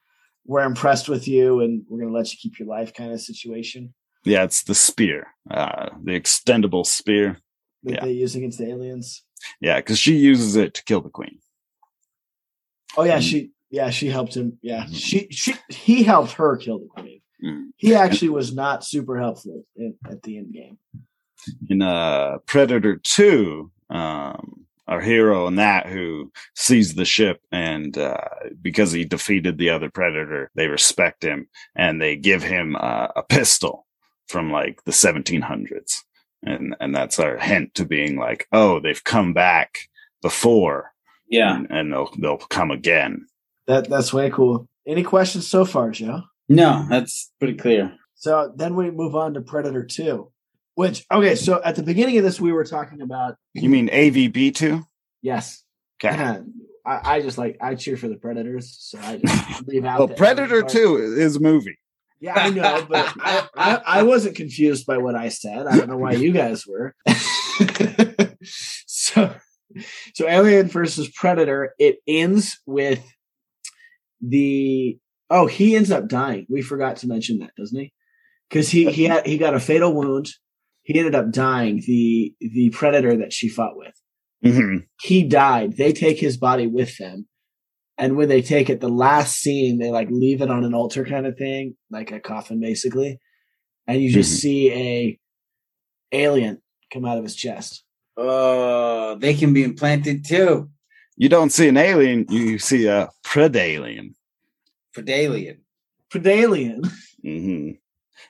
we're 0.44 0.64
impressed 0.64 1.08
with 1.08 1.26
you, 1.28 1.60
and 1.60 1.84
we're 1.88 2.00
gonna 2.00 2.12
let 2.16 2.30
you 2.32 2.38
keep 2.40 2.58
your 2.58 2.68
life 2.68 2.92
kind 2.94 3.12
of 3.12 3.20
situation 3.20 3.94
Yeah, 4.24 4.44
it's 4.44 4.62
the 4.64 4.74
spear, 4.74 5.28
uh, 5.50 5.90
the 6.02 6.12
extendable 6.20 6.84
spear. 6.86 7.38
that 7.84 7.94
Yeah. 7.94 8.04
they 8.04 8.12
use 8.12 8.34
against 8.34 8.58
the 8.58 8.68
aliens. 8.68 9.24
Yeah, 9.60 9.76
because 9.76 9.98
she 10.00 10.16
uses 10.16 10.56
it 10.56 10.74
to 10.74 10.84
kill 10.84 11.00
the 11.00 11.10
queen. 11.10 11.38
Oh 12.96 13.04
yeah, 13.04 13.20
she 13.20 13.52
yeah 13.70 13.90
she 13.90 14.08
helped 14.08 14.34
him. 14.36 14.58
Yeah, 14.62 14.84
Mhm. 14.86 14.94
she 14.94 15.28
she 15.30 15.54
he 15.70 16.02
helped 16.02 16.32
her 16.32 16.56
kill 16.56 16.80
the 16.80 16.86
queen. 16.88 17.20
Mm. 17.42 17.70
He 17.76 17.94
actually 18.04 18.30
was 18.30 18.52
not 18.54 18.84
super 18.84 19.18
helpful 19.18 19.64
in, 19.76 19.96
at 20.04 20.22
the 20.22 20.38
end 20.38 20.52
game. 20.52 20.78
In 21.68 21.82
uh 21.82 22.38
Predator 22.46 22.96
2, 23.02 23.70
um 23.90 24.64
our 24.86 25.00
hero 25.02 25.46
in 25.46 25.56
that 25.56 25.86
who 25.86 26.32
sees 26.54 26.94
the 26.94 27.04
ship 27.04 27.42
and 27.52 27.98
uh 27.98 28.16
because 28.62 28.90
he 28.92 29.04
defeated 29.04 29.58
the 29.58 29.70
other 29.70 29.90
predator, 29.90 30.50
they 30.54 30.66
respect 30.68 31.22
him 31.22 31.48
and 31.76 32.00
they 32.00 32.16
give 32.16 32.42
him 32.42 32.74
uh, 32.76 33.08
a 33.14 33.22
pistol 33.22 33.86
from 34.28 34.50
like 34.50 34.82
the 34.84 34.92
1700s. 34.92 35.92
And 36.42 36.74
and 36.80 36.94
that's 36.94 37.18
our 37.18 37.36
hint 37.38 37.74
to 37.74 37.84
being 37.84 38.16
like, 38.16 38.46
oh, 38.52 38.80
they've 38.80 39.02
come 39.04 39.32
back 39.34 39.78
before 40.22 40.92
Yeah. 41.28 41.56
and, 41.56 41.66
and 41.70 41.92
they'll 41.92 42.10
they'll 42.18 42.38
come 42.38 42.70
again. 42.70 43.26
That 43.66 43.88
that's 43.90 44.12
way 44.12 44.30
cool. 44.30 44.68
Any 44.86 45.02
questions 45.02 45.46
so 45.46 45.64
far, 45.66 45.90
Joe? 45.90 46.22
No, 46.48 46.86
that's 46.88 47.30
pretty 47.38 47.54
clear. 47.58 47.92
So 48.14 48.52
then 48.56 48.74
we 48.74 48.90
move 48.90 49.14
on 49.14 49.34
to 49.34 49.40
Predator 49.42 49.84
2, 49.84 50.32
which, 50.78 51.04
okay, 51.10 51.34
so 51.34 51.60
at 51.64 51.74
the 51.74 51.82
beginning 51.82 52.18
of 52.18 52.22
this, 52.22 52.40
we 52.40 52.52
were 52.52 52.62
talking 52.62 53.02
about, 53.02 53.34
You 53.52 53.68
mean 53.68 53.88
AVP 53.88 54.54
2? 54.54 54.86
yes, 55.22 55.64
Okay. 56.00 56.14
I, 56.86 57.16
I 57.16 57.20
just 57.20 57.36
like, 57.36 57.58
I 57.60 57.74
cheer 57.74 57.96
for 57.96 58.06
the 58.06 58.14
Predators, 58.14 58.76
so 58.78 58.96
I 59.02 59.16
just 59.16 59.66
leave 59.66 59.84
out. 59.84 59.98
Well, 59.98 60.06
the 60.06 60.14
Predator 60.14 60.62
2 60.62 61.16
is 61.18 61.34
a 61.34 61.40
movie. 61.40 61.76
Yeah, 62.20 62.34
I 62.36 62.50
know, 62.50 62.86
but 62.88 63.12
I, 63.20 63.48
I, 63.56 63.80
I 63.86 64.02
wasn't 64.04 64.36
confused 64.36 64.86
by 64.86 64.98
what 64.98 65.16
I 65.16 65.30
said. 65.30 65.66
I 65.66 65.78
don't 65.78 65.88
know 65.88 65.96
why 65.96 66.12
you 66.12 66.30
guys 66.30 66.64
were. 66.64 66.94
so, 68.44 69.34
so 70.14 70.28
Alien 70.28 70.68
versus 70.68 71.08
Predator, 71.10 71.74
it 71.80 71.96
ends 72.06 72.60
with 72.66 73.04
the 74.20 74.96
oh 75.28 75.46
he 75.46 75.74
ends 75.74 75.90
up 75.90 76.06
dying. 76.08 76.46
We 76.48 76.62
forgot 76.62 76.98
to 76.98 77.08
mention 77.08 77.40
that, 77.40 77.50
doesn't 77.56 77.78
he? 77.78 77.92
Because 78.48 78.68
he 78.68 78.90
he 78.92 79.04
had 79.04 79.26
he 79.26 79.38
got 79.38 79.54
a 79.54 79.60
fatal 79.60 79.92
wound. 79.92 80.28
He 80.88 80.98
ended 80.98 81.14
up 81.14 81.30
dying. 81.30 81.82
The 81.86 82.34
the 82.40 82.70
predator 82.70 83.14
that 83.18 83.30
she 83.34 83.50
fought 83.50 83.76
with, 83.76 83.92
Mhm. 84.42 84.86
he 85.02 85.22
died. 85.22 85.76
They 85.76 85.92
take 85.92 86.18
his 86.18 86.38
body 86.38 86.66
with 86.66 86.96
them. 86.96 87.28
And 87.98 88.16
when 88.16 88.30
they 88.30 88.40
take 88.40 88.70
it, 88.70 88.80
the 88.80 88.88
last 88.88 89.36
scene, 89.38 89.76
they 89.78 89.90
like 89.90 90.08
leave 90.10 90.40
it 90.40 90.50
on 90.50 90.64
an 90.64 90.72
altar 90.72 91.04
kind 91.04 91.26
of 91.26 91.36
thing, 91.36 91.76
like 91.90 92.10
a 92.10 92.20
coffin 92.20 92.58
basically. 92.58 93.20
And 93.86 94.00
you 94.02 94.10
just 94.10 94.32
Mhm. 94.32 94.40
see 94.40 94.72
a 94.72 95.18
alien 96.12 96.62
come 96.90 97.04
out 97.04 97.18
of 97.18 97.24
his 97.24 97.36
chest. 97.36 97.84
Oh, 98.16 99.14
they 99.16 99.34
can 99.34 99.52
be 99.52 99.64
implanted 99.64 100.24
too. 100.24 100.70
You 101.18 101.28
don't 101.28 101.52
see 101.52 101.68
an 101.68 101.76
alien, 101.76 102.24
you 102.30 102.58
see 102.58 102.86
a 102.86 103.10
predalien. 103.26 104.14
Predalien. 104.96 105.58
Predalien. 106.10 106.78
hmm 107.22 107.72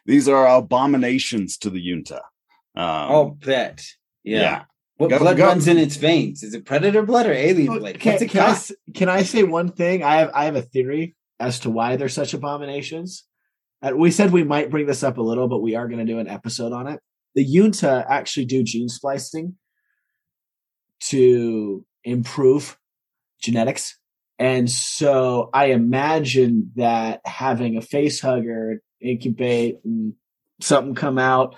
These 0.06 0.26
are 0.28 0.48
abominations 0.48 1.56
to 1.58 1.70
the 1.70 1.80
Junta. 1.80 2.22
Um, 2.74 2.84
Oh, 3.10 3.30
bet. 3.44 3.84
Yeah. 4.24 4.40
yeah. 4.40 4.64
What 4.96 5.10
Go- 5.10 5.18
blood 5.20 5.36
go- 5.36 5.46
runs 5.46 5.68
in 5.68 5.78
its 5.78 5.96
veins? 5.96 6.42
Is 6.42 6.54
it 6.54 6.64
predator 6.64 7.02
blood 7.02 7.26
or 7.26 7.32
alien 7.32 7.78
blood? 7.78 8.00
Can, 8.00 8.14
What's 8.14 8.32
can, 8.32 8.40
I, 8.42 8.58
can 8.94 9.08
I 9.08 9.22
say 9.22 9.42
one 9.44 9.70
thing? 9.70 10.02
I 10.02 10.16
have 10.16 10.30
I 10.34 10.44
have 10.46 10.56
a 10.56 10.62
theory 10.62 11.14
as 11.38 11.60
to 11.60 11.70
why 11.70 11.96
they're 11.96 12.08
such 12.08 12.34
abominations. 12.34 13.24
Uh, 13.80 13.92
we 13.94 14.10
said 14.10 14.32
we 14.32 14.42
might 14.42 14.70
bring 14.72 14.86
this 14.86 15.04
up 15.04 15.18
a 15.18 15.22
little, 15.22 15.46
but 15.46 15.60
we 15.62 15.76
are 15.76 15.86
going 15.86 16.04
to 16.04 16.12
do 16.12 16.18
an 16.18 16.26
episode 16.28 16.72
on 16.72 16.88
it. 16.88 16.98
The 17.36 17.46
Yunta 17.46 18.04
actually 18.08 18.46
do 18.46 18.64
gene 18.64 18.88
splicing 18.88 19.54
to 21.00 21.84
improve 22.04 22.76
genetics. 23.40 23.96
And 24.40 24.68
so 24.70 25.50
I 25.52 25.66
imagine 25.66 26.72
that 26.76 27.20
having 27.24 27.76
a 27.76 27.82
face 27.82 28.20
hugger 28.20 28.80
incubate 29.00 29.76
and 29.84 30.14
something 30.60 30.94
come 30.94 31.18
out 31.18 31.54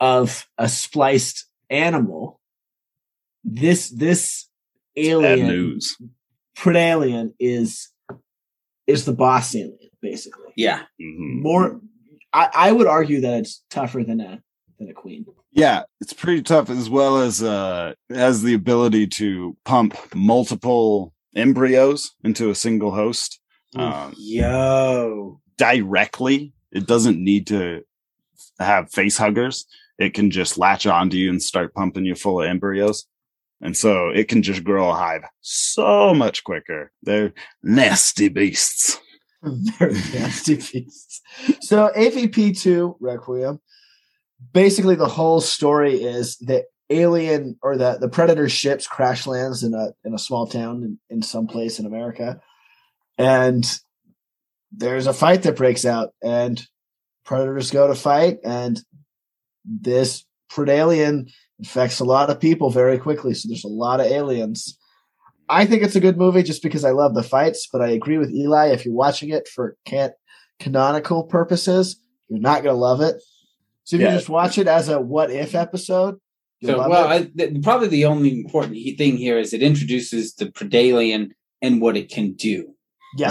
of 0.00 0.46
a 0.58 0.68
spliced 0.68 1.46
animal, 1.70 2.40
this 3.44 3.90
this 3.90 4.48
Bad 4.96 5.04
alien 5.04 5.46
news. 5.48 5.96
predalien 6.56 7.32
is 7.38 7.90
is 8.86 9.04
the 9.04 9.12
boss 9.12 9.54
alien 9.54 9.78
basically 10.02 10.52
Yeah. 10.56 10.80
Mhm. 11.00 11.42
more 11.42 11.80
I, 12.32 12.48
I 12.54 12.72
would 12.72 12.86
argue 12.86 13.20
that 13.22 13.40
it's 13.40 13.62
tougher 13.70 14.02
than 14.04 14.20
a 14.20 14.42
than 14.78 14.88
a 14.90 14.92
queen 14.92 15.24
Yeah, 15.52 15.82
it's 16.00 16.12
pretty 16.12 16.42
tough 16.42 16.68
as 16.70 16.90
well 16.90 17.18
as 17.18 17.42
uh 17.42 17.94
has 18.10 18.42
the 18.42 18.54
ability 18.54 19.06
to 19.18 19.56
pump 19.64 19.96
multiple 20.14 21.12
embryos 21.36 22.12
into 22.24 22.50
a 22.50 22.54
single 22.54 22.90
host 22.92 23.40
um, 23.76 24.14
Yo. 24.16 25.40
directly. 25.58 26.54
It 26.72 26.86
doesn't 26.86 27.22
need 27.22 27.46
to 27.48 27.82
have 28.58 28.90
face 28.90 29.16
huggers. 29.18 29.66
It 29.98 30.14
can 30.14 30.30
just 30.30 30.58
latch 30.58 30.86
onto 30.86 31.16
you 31.16 31.30
and 31.30 31.42
start 31.42 31.74
pumping 31.74 32.04
you 32.04 32.14
full 32.14 32.40
of 32.40 32.48
embryos. 32.48 33.06
And 33.60 33.76
so 33.76 34.08
it 34.08 34.28
can 34.28 34.42
just 34.42 34.62
grow 34.62 34.90
a 34.90 34.94
hive 34.94 35.24
so 35.40 36.14
much 36.14 36.44
quicker. 36.44 36.92
They're 37.02 37.32
nasty 37.62 38.28
beasts. 38.28 38.98
very 39.42 39.92
nasty 39.92 40.56
beasts 40.56 41.20
so 41.60 41.92
avp2 41.96 42.96
requiem 42.98 43.60
basically 44.52 44.96
the 44.96 45.06
whole 45.06 45.40
story 45.40 46.02
is 46.02 46.36
that 46.38 46.64
alien 46.90 47.56
or 47.62 47.76
the 47.76 47.98
the 48.00 48.08
predator 48.08 48.48
ships 48.48 48.88
crash 48.88 49.28
lands 49.28 49.62
in 49.62 49.74
a 49.74 49.92
in 50.04 50.12
a 50.12 50.18
small 50.18 50.48
town 50.48 50.82
in, 50.82 50.98
in 51.08 51.22
some 51.22 51.46
place 51.46 51.78
in 51.78 51.86
america 51.86 52.40
and 53.16 53.78
there's 54.72 55.06
a 55.06 55.14
fight 55.14 55.44
that 55.44 55.56
breaks 55.56 55.84
out 55.84 56.12
and 56.20 56.66
predators 57.24 57.70
go 57.70 57.86
to 57.86 57.94
fight 57.94 58.38
and 58.42 58.82
this 59.68 60.24
predalien 60.50 61.30
infects 61.58 62.00
a 62.00 62.04
lot 62.04 62.30
of 62.30 62.40
people 62.40 62.70
very 62.70 62.98
quickly 62.98 63.34
so 63.34 63.48
there's 63.48 63.64
a 63.64 63.68
lot 63.68 64.00
of 64.00 64.06
aliens 64.06 64.78
i 65.48 65.66
think 65.66 65.82
it's 65.82 65.96
a 65.96 66.00
good 66.00 66.16
movie 66.16 66.42
just 66.42 66.62
because 66.62 66.84
i 66.84 66.90
love 66.90 67.14
the 67.14 67.22
fights 67.22 67.68
but 67.70 67.82
i 67.82 67.88
agree 67.88 68.16
with 68.18 68.30
eli 68.30 68.68
if 68.68 68.84
you're 68.84 68.94
watching 68.94 69.28
it 69.30 69.46
for 69.48 69.76
can't 69.84 70.12
canonical 70.58 71.24
purposes 71.24 72.00
you're 72.28 72.40
not 72.40 72.62
going 72.62 72.74
to 72.74 72.80
love 72.80 73.00
it 73.00 73.16
so 73.84 73.96
if 73.96 74.02
Yeah. 74.02 74.12
you 74.12 74.16
just 74.18 74.28
watch 74.28 74.56
it 74.58 74.68
as 74.68 74.88
a 74.88 75.00
what 75.00 75.30
if 75.30 75.54
episode 75.54 76.16
So, 76.62 76.76
well. 76.88 77.06
I, 77.08 77.22
th- 77.24 77.62
probably 77.62 77.88
the 77.88 78.04
only 78.06 78.40
important 78.40 78.74
thing 78.98 79.16
here 79.16 79.38
is 79.38 79.52
it 79.52 79.62
introduces 79.62 80.34
the 80.34 80.46
Predalien 80.46 81.30
and 81.62 81.80
what 81.80 81.96
it 81.96 82.08
can 82.10 82.32
do. 82.32 82.74
yes 83.16 83.30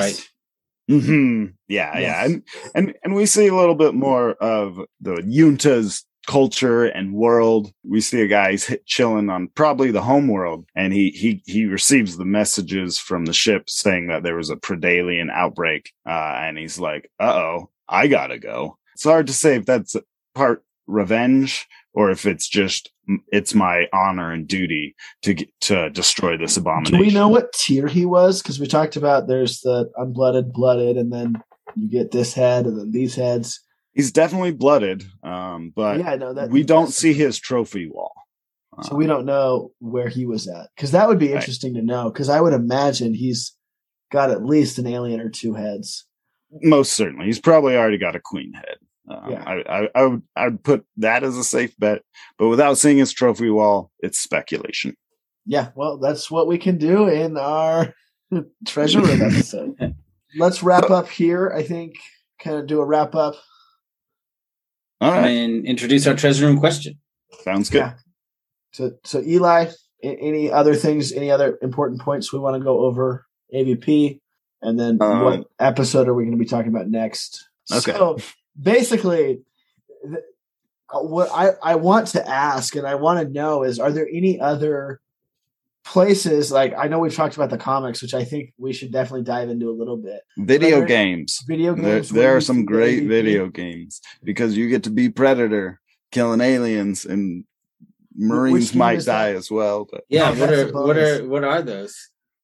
right. 0.90 1.00
hmm 1.02 1.46
Yeah, 1.68 2.00
yeah, 2.00 2.26
and 2.26 2.44
and 2.74 2.94
and 3.04 3.14
we 3.16 3.26
see 3.26 3.48
a 3.48 3.56
little 3.56 3.76
bit 3.76 3.94
more 3.94 4.32
of 4.40 4.80
the 5.02 5.16
Junta's 5.28 6.06
culture 6.28 6.86
and 6.86 7.14
world. 7.14 7.72
We 7.84 8.02
see 8.02 8.22
a 8.22 8.28
guy 8.28 8.52
he's 8.52 8.66
hit 8.66 8.86
chilling 8.86 9.30
on 9.30 9.48
probably 9.56 9.92
the 9.92 10.04
home 10.04 10.28
world, 10.28 10.66
and 10.76 10.94
he 10.94 11.10
he 11.10 11.42
he 11.46 11.66
receives 11.66 12.18
the 12.18 12.26
messages 12.26 13.00
from 13.00 13.26
the 13.26 13.34
ship 13.34 13.70
saying 13.70 14.08
that 14.08 14.24
there 14.24 14.36
was 14.36 14.50
a 14.50 14.56
Predalien 14.56 15.32
outbreak, 15.32 15.92
uh, 16.08 16.36
and 16.38 16.58
he's 16.58 16.80
like, 16.80 17.10
"Uh 17.20 17.34
oh, 17.34 17.70
I 17.90 18.08
gotta 18.08 18.38
go." 18.38 18.78
It's 18.94 19.04
hard 19.04 19.28
to 19.28 19.34
say 19.34 19.56
if 19.56 19.66
that's 19.66 19.96
part 20.36 20.64
revenge 20.88 21.68
or 21.94 22.12
if 22.12 22.26
it's 22.26 22.48
just 22.48 22.92
it's 23.30 23.54
my 23.54 23.88
honor 23.94 24.32
and 24.32 24.48
duty 24.48 24.96
to 25.22 25.34
get, 25.34 25.50
to 25.62 25.90
destroy 25.90 26.38
this 26.38 26.58
abomination. 26.58 26.98
do 26.98 27.04
we 27.04 27.12
know 27.12 27.28
what 27.28 27.52
tier 27.54 27.88
he 27.88 28.06
was 28.06 28.42
because 28.42 28.60
we 28.60 28.68
talked 28.68 28.96
about 28.96 29.28
there's 29.28 29.62
the 29.62 29.90
unblooded 29.98 30.52
blooded 30.54 30.98
and 30.98 31.12
then 31.12 31.42
you 31.76 31.90
get 31.90 32.12
this 32.12 32.34
head 32.34 32.66
and 32.66 32.80
then 32.80 32.92
these 32.92 33.16
heads 33.16 33.62
He's 33.98 34.12
definitely 34.14 34.52
blooded, 34.52 35.04
um, 35.24 35.74
but 35.76 35.98
yeah 36.00 36.16
know 36.16 36.34
that 36.34 36.50
we 36.50 36.64
don't 36.64 36.94
see 36.94 37.12
his 37.14 37.38
trophy 37.38 37.90
wall. 37.90 38.14
So 38.84 38.96
we 38.96 39.08
don't 39.08 39.26
know 39.26 39.72
where 39.80 40.08
he 40.08 40.28
was 40.28 40.48
at 40.48 40.70
because 40.76 40.92
that 40.92 41.08
would 41.08 41.18
be 41.18 41.30
Right. 41.30 41.38
interesting 41.38 41.74
to 41.74 41.82
know. 41.82 42.10
Because 42.12 42.30
I 42.30 42.40
would 42.40 42.54
imagine 42.54 43.16
he's 43.16 43.56
got 44.12 44.30
at 44.30 44.46
least 44.46 44.78
an 44.78 44.86
alien 44.86 45.20
or 45.20 45.30
two 45.30 45.56
heads. 45.56 46.06
most 46.62 46.94
certainly 46.94 47.26
he's 47.26 47.40
probably 47.42 47.76
already 47.76 47.98
got 47.98 48.16
a 48.16 48.20
queen 48.24 48.54
head. 48.54 48.78
Um, 49.10 49.32
Yeah. 49.32 49.44
I, 49.46 49.80
I, 49.82 49.90
I 49.96 50.06
would 50.06 50.22
I 50.36 50.44
would 50.50 50.64
put 50.64 50.86
that 50.98 51.24
as 51.24 51.36
a 51.38 51.44
safe 51.44 51.76
bet, 51.80 52.04
but 52.38 52.50
without 52.50 52.78
seeing 52.78 53.00
his 53.00 53.12
trophy 53.12 53.50
wall, 53.50 53.92
it's 54.00 54.20
speculation. 54.20 54.96
Yeah, 55.48 55.70
well, 55.76 55.98
that's 55.98 56.30
what 56.30 56.46
we 56.48 56.58
can 56.60 56.78
do 56.78 57.08
in 57.08 57.36
our 57.38 57.96
treasure 58.68 59.02
room 59.02 59.22
episode. 59.24 59.96
Let's 60.38 60.62
wrap 60.62 60.92
up 60.92 61.08
here. 61.10 61.52
I 61.56 61.64
think 61.64 61.96
kind 62.40 62.58
of 62.58 62.68
do 62.68 62.80
a 62.82 62.86
wrap 62.86 63.16
up. 63.16 63.36
All 65.00 65.12
right, 65.12 65.28
And 65.30 65.66
introduce 65.66 66.08
our 66.08 66.16
treasure 66.16 66.46
room 66.48 66.60
question. 66.60 66.96
sounds 67.44 67.70
good. 67.70 67.80
Yeah. 67.80 67.94
So, 68.72 68.92
so 69.04 69.22
Eli, 69.22 69.68
any 70.04 70.52
other 70.52 70.76
things? 70.76 71.12
Any 71.12 71.32
other 71.32 71.58
important 71.62 72.02
points 72.02 72.32
we 72.34 72.40
want 72.40 72.56
to 72.58 72.64
go 72.64 72.80
over? 72.86 73.26
AVP, 73.54 74.20
and 74.62 74.78
then 74.80 74.98
Um, 75.02 75.24
what 75.24 75.46
episode 75.60 76.08
are 76.08 76.14
we 76.14 76.24
going 76.24 76.38
to 76.38 76.44
be 76.44 76.50
talking 76.50 76.70
about 76.70 76.88
next? 76.90 77.48
Okay. 77.74 77.94
So 77.94 78.18
basically, 78.62 79.40
th- 80.04 80.24
uh, 80.94 81.00
what 81.00 81.30
I 81.32 81.52
I 81.64 81.76
want 81.76 82.08
to 82.10 82.28
ask 82.28 82.76
and 82.76 82.86
I 82.86 82.96
want 82.96 83.26
to 83.26 83.34
know 83.34 83.64
is, 83.64 83.80
are 83.80 83.92
there 83.92 84.08
any 84.12 84.40
other 84.40 85.00
places 85.92 86.52
like 86.52 86.74
I 86.78 86.88
know 86.88 87.00
we've 87.00 87.16
talked 87.16 87.36
about 87.36 87.50
the 87.50 87.58
comics, 87.58 88.02
which 88.02 88.14
I 88.14 88.24
think 88.24 88.54
we 88.58 88.74
should 88.74 88.92
definitely 88.92 89.24
dive 89.24 89.50
into 89.50 89.70
a 89.70 89.78
little 89.80 89.98
bit. 89.98 90.22
Video 90.38 90.78
There- 90.80 90.86
games. 90.86 91.40
Video 91.48 91.74
games. 91.74 92.12
where 92.12 92.22
there 92.24 92.36
are 92.36 92.42
some 92.42 92.66
great 92.66 93.04
AVP. 93.04 93.08
video 93.08 93.48
games 93.48 94.02
because 94.24 94.58
you 94.58 94.70
get 94.70 94.84
to 94.84 94.90
be 94.90 95.10
Predator, 95.10 95.80
killing 96.12 96.42
aliens, 96.42 97.06
and 97.06 97.46
Marines 98.16 98.74
might 98.76 98.98
is 98.98 99.06
that? 99.06 99.14
die 99.14 99.34
as 99.36 99.50
well. 99.50 99.88
But 99.90 100.04
Yeah, 100.10 100.32
Oh, 100.36 100.40
what 100.40 100.52
are 100.54 100.72
what 100.72 100.98
are 100.98 101.28
what 101.28 101.44
are 101.44 101.62
those? 101.62 101.96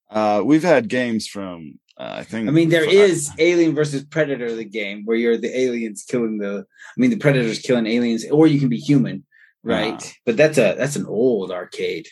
uh, 0.10 0.42
we've 0.46 0.64
had 0.64 0.88
games 0.88 1.28
from 1.28 1.80
uh, 1.98 2.14
I 2.18 2.24
think. 2.24 2.48
I 2.48 2.52
mean, 2.52 2.70
there 2.70 2.86
fi- 2.86 2.92
is 2.92 3.30
Alien 3.38 3.76
versus 3.76 4.04
Predator, 4.04 4.56
the 4.56 4.66
game 4.66 5.04
where 5.06 5.16
you're 5.18 5.38
the 5.38 5.56
aliens 5.60 6.04
killing 6.08 6.38
the. 6.40 6.66
I 6.66 6.96
mean, 6.98 7.12
the 7.12 7.18
Predators 7.18 7.60
killing 7.60 7.86
aliens, 7.86 8.26
or 8.32 8.48
you 8.48 8.60
can 8.60 8.70
be 8.70 8.78
human, 8.78 9.26
right? 9.64 10.02
Ah. 10.04 10.12
But 10.26 10.38
that's 10.38 10.58
a 10.58 10.76
that's 10.78 10.96
an 10.96 11.06
old 11.06 11.52
arcade. 11.52 12.08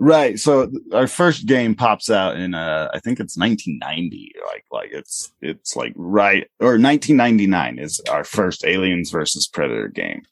Right. 0.00 0.38
So 0.38 0.70
our 0.92 1.08
first 1.08 1.46
game 1.46 1.74
pops 1.74 2.08
out 2.08 2.36
in 2.36 2.54
uh 2.54 2.88
I 2.94 3.00
think 3.00 3.18
it's 3.18 3.36
1990. 3.36 4.32
Like 4.46 4.64
like 4.70 4.90
it's 4.92 5.32
it's 5.40 5.74
like 5.74 5.92
right 5.96 6.46
or 6.60 6.78
1999 6.78 7.78
is 7.80 8.00
our 8.08 8.22
first 8.22 8.64
Aliens 8.64 9.10
versus 9.10 9.48
Predator 9.48 9.88
game. 9.88 10.22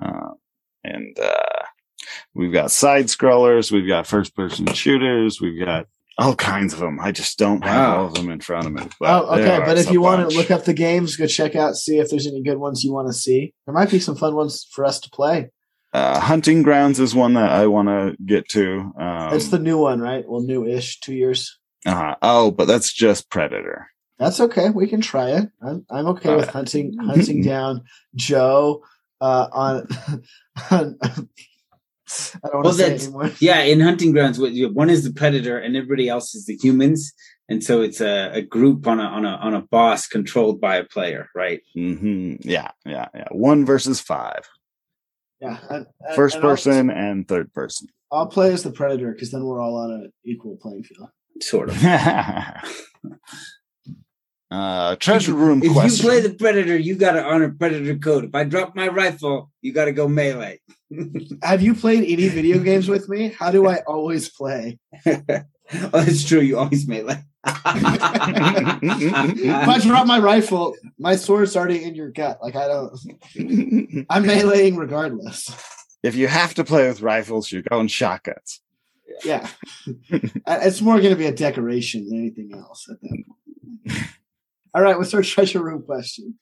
Uh, 0.00 0.30
and 0.84 1.18
uh 1.18 1.64
we've 2.34 2.52
got 2.52 2.70
side 2.70 3.06
scrollers, 3.06 3.72
we've 3.72 3.88
got 3.88 4.06
first 4.06 4.36
person 4.36 4.66
shooters, 4.72 5.40
we've 5.40 5.58
got 5.64 5.86
all 6.18 6.34
kinds 6.36 6.72
of 6.72 6.78
them. 6.78 6.98
I 7.00 7.10
just 7.12 7.36
don't 7.38 7.62
have 7.64 7.88
Wow. 7.90 7.98
all 7.98 8.06
of 8.06 8.14
them 8.14 8.30
in 8.30 8.40
front 8.40 8.66
of 8.66 8.72
me. 8.72 8.82
Oh, 9.02 9.38
okay. 9.38 9.58
But 9.66 9.76
if 9.76 9.90
you 9.90 10.00
want 10.00 10.30
to 10.30 10.34
look 10.36 10.50
up 10.50 10.64
the 10.64 10.72
games, 10.72 11.16
go 11.16 11.26
check 11.26 11.54
out, 11.54 11.74
see 11.74 11.98
if 11.98 12.08
there's 12.08 12.26
any 12.26 12.42
good 12.42 12.56
ones 12.58 12.82
you 12.84 12.92
want 12.92 13.08
to 13.08 13.12
see. 13.12 13.52
There 13.66 13.74
might 13.74 13.90
be 13.90 13.98
some 13.98 14.16
fun 14.16 14.34
ones 14.34 14.66
for 14.70 14.84
us 14.86 14.98
to 15.00 15.10
play. 15.10 15.50
Uh, 15.92 16.20
Hunting 16.20 16.62
Grounds 16.62 17.00
is 17.00 17.14
one 17.14 17.34
that 17.34 17.50
I 17.50 17.66
want 17.66 17.88
to 17.88 18.16
get 18.24 18.48
to. 18.50 18.92
Um, 18.98 19.34
It's 19.34 19.48
the 19.48 19.58
new 19.58 19.78
one, 19.78 20.00
right? 20.00 20.24
Well, 20.28 20.42
new-ish, 20.42 21.00
two 21.00 21.14
years. 21.14 21.58
uh, 21.86 22.14
oh, 22.22 22.50
but 22.50 22.66
that's 22.66 22.92
just 22.92 23.30
Predator. 23.30 23.88
That's 24.18 24.40
okay. 24.40 24.70
We 24.70 24.86
can 24.88 25.00
try 25.02 25.30
it. 25.30 25.48
I'm 25.62 25.84
I'm 25.90 26.06
okay 26.08 26.34
with 26.34 26.48
Uh, 26.48 26.52
hunting 26.52 26.96
hunting 26.98 27.42
down 27.52 27.82
Joe 28.14 28.82
uh, 29.20 29.48
on. 29.52 29.86
on 30.70 30.98
I 31.02 32.48
don't 32.52 32.62
Well, 32.62 32.72
say 32.72 32.82
that's- 32.84 33.04
anymore. 33.04 33.30
Yeah, 33.40 33.60
in 33.62 33.80
hunting 33.80 34.12
grounds, 34.12 34.38
one 34.38 34.90
is 34.90 35.04
the 35.04 35.12
predator, 35.12 35.58
and 35.58 35.76
everybody 35.76 36.08
else 36.08 36.34
is 36.34 36.46
the 36.46 36.54
humans, 36.56 37.12
and 37.48 37.62
so 37.64 37.82
it's 37.82 38.00
a, 38.00 38.30
a 38.32 38.42
group 38.42 38.86
on 38.86 39.00
a 39.00 39.04
on 39.04 39.24
a 39.24 39.30
on 39.42 39.54
a 39.54 39.60
boss 39.62 40.06
controlled 40.06 40.60
by 40.60 40.76
a 40.76 40.84
player, 40.84 41.28
right? 41.34 41.60
hmm 41.74 42.36
Yeah, 42.40 42.70
yeah, 42.86 43.08
yeah. 43.14 43.28
One 43.32 43.64
versus 43.66 44.00
five. 44.00 44.48
Yeah, 45.40 45.58
and- 45.70 45.86
and- 46.00 46.16
First 46.16 46.36
and 46.36 46.44
I'll- 46.44 46.50
person 46.50 46.90
and 46.90 47.28
third 47.28 47.52
person. 47.52 47.88
I'll, 48.12 48.26
play 48.26 48.52
as 48.52 48.62
the 48.62 48.70
predator 48.70 49.10
because 49.12 49.32
then 49.32 49.44
we're 49.44 49.60
all 49.60 49.76
on 49.76 49.90
an 49.90 50.12
equal 50.24 50.56
playing 50.62 50.84
field. 50.84 51.08
Sort 51.42 51.68
of. 51.70 51.84
uh, 54.50 54.96
treasure 54.96 55.34
room 55.34 55.62
If 55.62 55.72
question. 55.72 56.04
you 56.06 56.10
play 56.12 56.20
the 56.20 56.34
predator, 56.34 56.76
you 56.76 56.94
got 56.94 57.12
to 57.12 57.24
honor 57.24 57.54
predator 57.58 57.96
code. 57.98 58.24
If 58.24 58.34
I 58.34 58.44
drop 58.44 58.76
my 58.76 58.88
rifle, 58.88 59.50
you 59.60 59.72
got 59.72 59.86
to 59.86 59.92
go 59.92 60.08
melee. 60.08 60.60
Have 61.42 61.62
you 61.62 61.74
played 61.74 62.04
any 62.04 62.28
video 62.28 62.58
games 62.60 62.88
with 62.88 63.08
me? 63.08 63.34
How 63.38 63.50
do 63.50 63.66
I 63.66 63.80
always 63.86 64.28
play? 64.30 64.78
oh, 65.92 66.00
that's 66.00 66.24
true. 66.24 66.40
You 66.40 66.58
always 66.58 66.86
melee. 66.86 67.22
If 67.44 67.62
I 69.68 69.78
drop 69.82 70.06
my 70.06 70.18
rifle, 70.18 70.76
my 70.98 71.16
sword's 71.16 71.56
already 71.56 71.84
in 71.84 71.94
your 71.94 72.10
gut. 72.10 72.38
Like 72.42 72.56
I 72.56 72.68
don't. 72.68 72.92
I'm 74.10 74.24
meleeing 74.24 74.76
regardless. 74.76 75.50
if 76.02 76.14
you 76.14 76.28
have 76.28 76.54
to 76.54 76.64
play 76.64 76.88
with 76.88 77.02
rifles, 77.02 77.50
you're 77.50 77.62
going 77.62 77.88
shotguns. 77.88 78.60
Yeah, 79.24 79.48
it's 80.46 80.80
more 80.80 80.98
going 80.98 81.10
to 81.10 81.16
be 81.16 81.26
a 81.26 81.32
decoration 81.32 82.08
than 82.08 82.18
anything 82.18 82.52
else. 82.54 82.86
At 82.90 83.00
that 83.00 83.24
point. 83.88 84.06
All 84.74 84.82
right, 84.82 84.98
what's 84.98 85.14
our 85.14 85.22
treasure 85.22 85.62
room 85.62 85.82
question? 85.82 86.38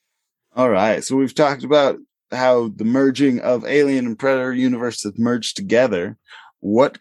All 0.56 0.70
right. 0.70 1.02
So 1.02 1.16
we've 1.16 1.34
talked 1.34 1.64
about 1.64 1.98
how 2.30 2.68
the 2.68 2.84
merging 2.84 3.40
of 3.40 3.64
Alien 3.64 4.06
and 4.06 4.18
Predator 4.18 4.52
universe 4.52 5.04
have 5.04 5.18
merged 5.18 5.56
together. 5.56 6.16
What 6.60 6.98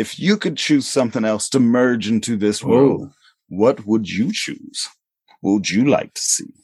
if 0.00 0.18
you 0.18 0.36
could 0.36 0.56
choose 0.56 0.86
something 0.86 1.24
else 1.24 1.48
to 1.50 1.60
merge 1.60 2.08
into 2.08 2.36
this 2.36 2.64
world? 2.64 3.12
What 3.48 3.86
would 3.86 4.08
you 4.08 4.30
choose? 4.32 4.88
What 5.40 5.52
would 5.52 5.70
you 5.70 5.84
like 5.84 6.14
to 6.14 6.20
see? 6.20 6.54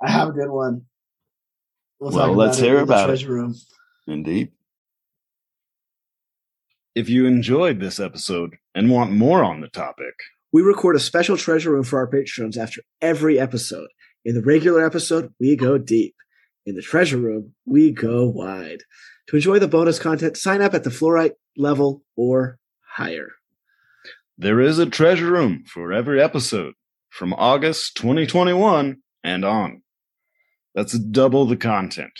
I 0.00 0.10
have 0.10 0.28
a 0.28 0.32
good 0.32 0.50
one. 0.50 0.82
We'll, 1.98 2.12
Well, 2.12 2.32
let's 2.34 2.58
it 2.58 2.64
hear 2.64 2.78
in 2.78 2.86
the 2.86 2.94
about 2.94 3.10
it. 3.10 3.26
room. 3.26 3.54
Indeed. 4.06 4.52
If 6.94 7.08
you 7.08 7.26
enjoyed 7.26 7.80
this 7.80 7.98
episode 8.00 8.56
and 8.74 8.90
want 8.90 9.12
more 9.12 9.42
on 9.44 9.60
the 9.60 9.68
topic, 9.68 10.14
We 10.52 10.62
record 10.62 10.96
a 10.96 11.00
special 11.00 11.36
treasure 11.36 11.70
room 11.70 11.84
for 11.84 11.98
our 12.00 12.08
patrons 12.08 12.56
after 12.58 12.82
every 13.00 13.38
episode. 13.38 13.88
In 14.24 14.34
the 14.34 14.42
regular 14.42 14.84
episode, 14.84 15.32
we 15.40 15.54
go 15.56 15.78
deep. 15.78 16.14
In 16.66 16.74
the 16.74 16.82
treasure 16.82 17.18
room, 17.18 17.54
we 17.64 17.90
go 17.92 18.28
wide. 18.28 18.82
To 19.28 19.36
enjoy 19.36 19.58
the 19.60 19.68
bonus 19.68 19.98
content, 20.00 20.36
sign 20.36 20.60
up 20.60 20.74
at 20.74 20.82
the 20.84 20.90
fluorite 20.90 21.34
level 21.56 22.02
or 22.16 22.58
higher. 23.00 23.28
there 24.36 24.60
is 24.60 24.78
a 24.78 24.84
treasure 24.86 25.30
room 25.30 25.64
for 25.66 25.92
every 25.92 26.20
episode 26.22 26.74
from 27.08 27.32
August 27.34 27.96
2021 27.96 28.96
and 29.24 29.44
on. 29.44 29.82
That's 30.74 30.98
double 30.98 31.46
the 31.46 31.56
content. 31.56 32.12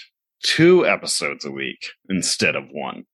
Two 0.42 0.86
episodes 0.86 1.44
a 1.44 1.50
week 1.50 1.90
instead 2.08 2.56
of 2.56 2.64
one. 2.72 3.04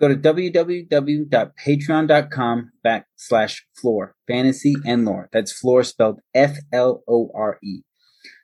Go 0.00 0.08
to 0.08 0.16
www.patreon.com 0.16 2.70
backslash 2.84 3.60
Flore 3.80 4.16
fantasy 4.26 4.74
and 4.84 5.04
lore. 5.04 5.28
That's 5.32 5.52
Flore 5.52 5.84
spelled 5.84 6.18
F 6.34 6.56
L 6.72 7.02
O 7.08 7.30
R 7.34 7.58
E. 7.62 7.82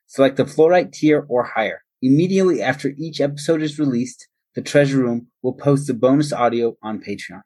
Select 0.06 0.36
the 0.36 0.44
fluorite 0.44 0.92
tier 0.92 1.26
or 1.28 1.42
higher. 1.44 1.82
Immediately 2.00 2.62
after 2.62 2.92
each 2.96 3.20
episode 3.20 3.60
is 3.62 3.78
released, 3.78 4.28
the 4.54 4.62
treasure 4.62 4.98
room 4.98 5.26
will 5.42 5.54
post 5.54 5.88
the 5.88 5.94
bonus 5.94 6.32
audio 6.32 6.76
on 6.82 7.00
Patreon. 7.00 7.42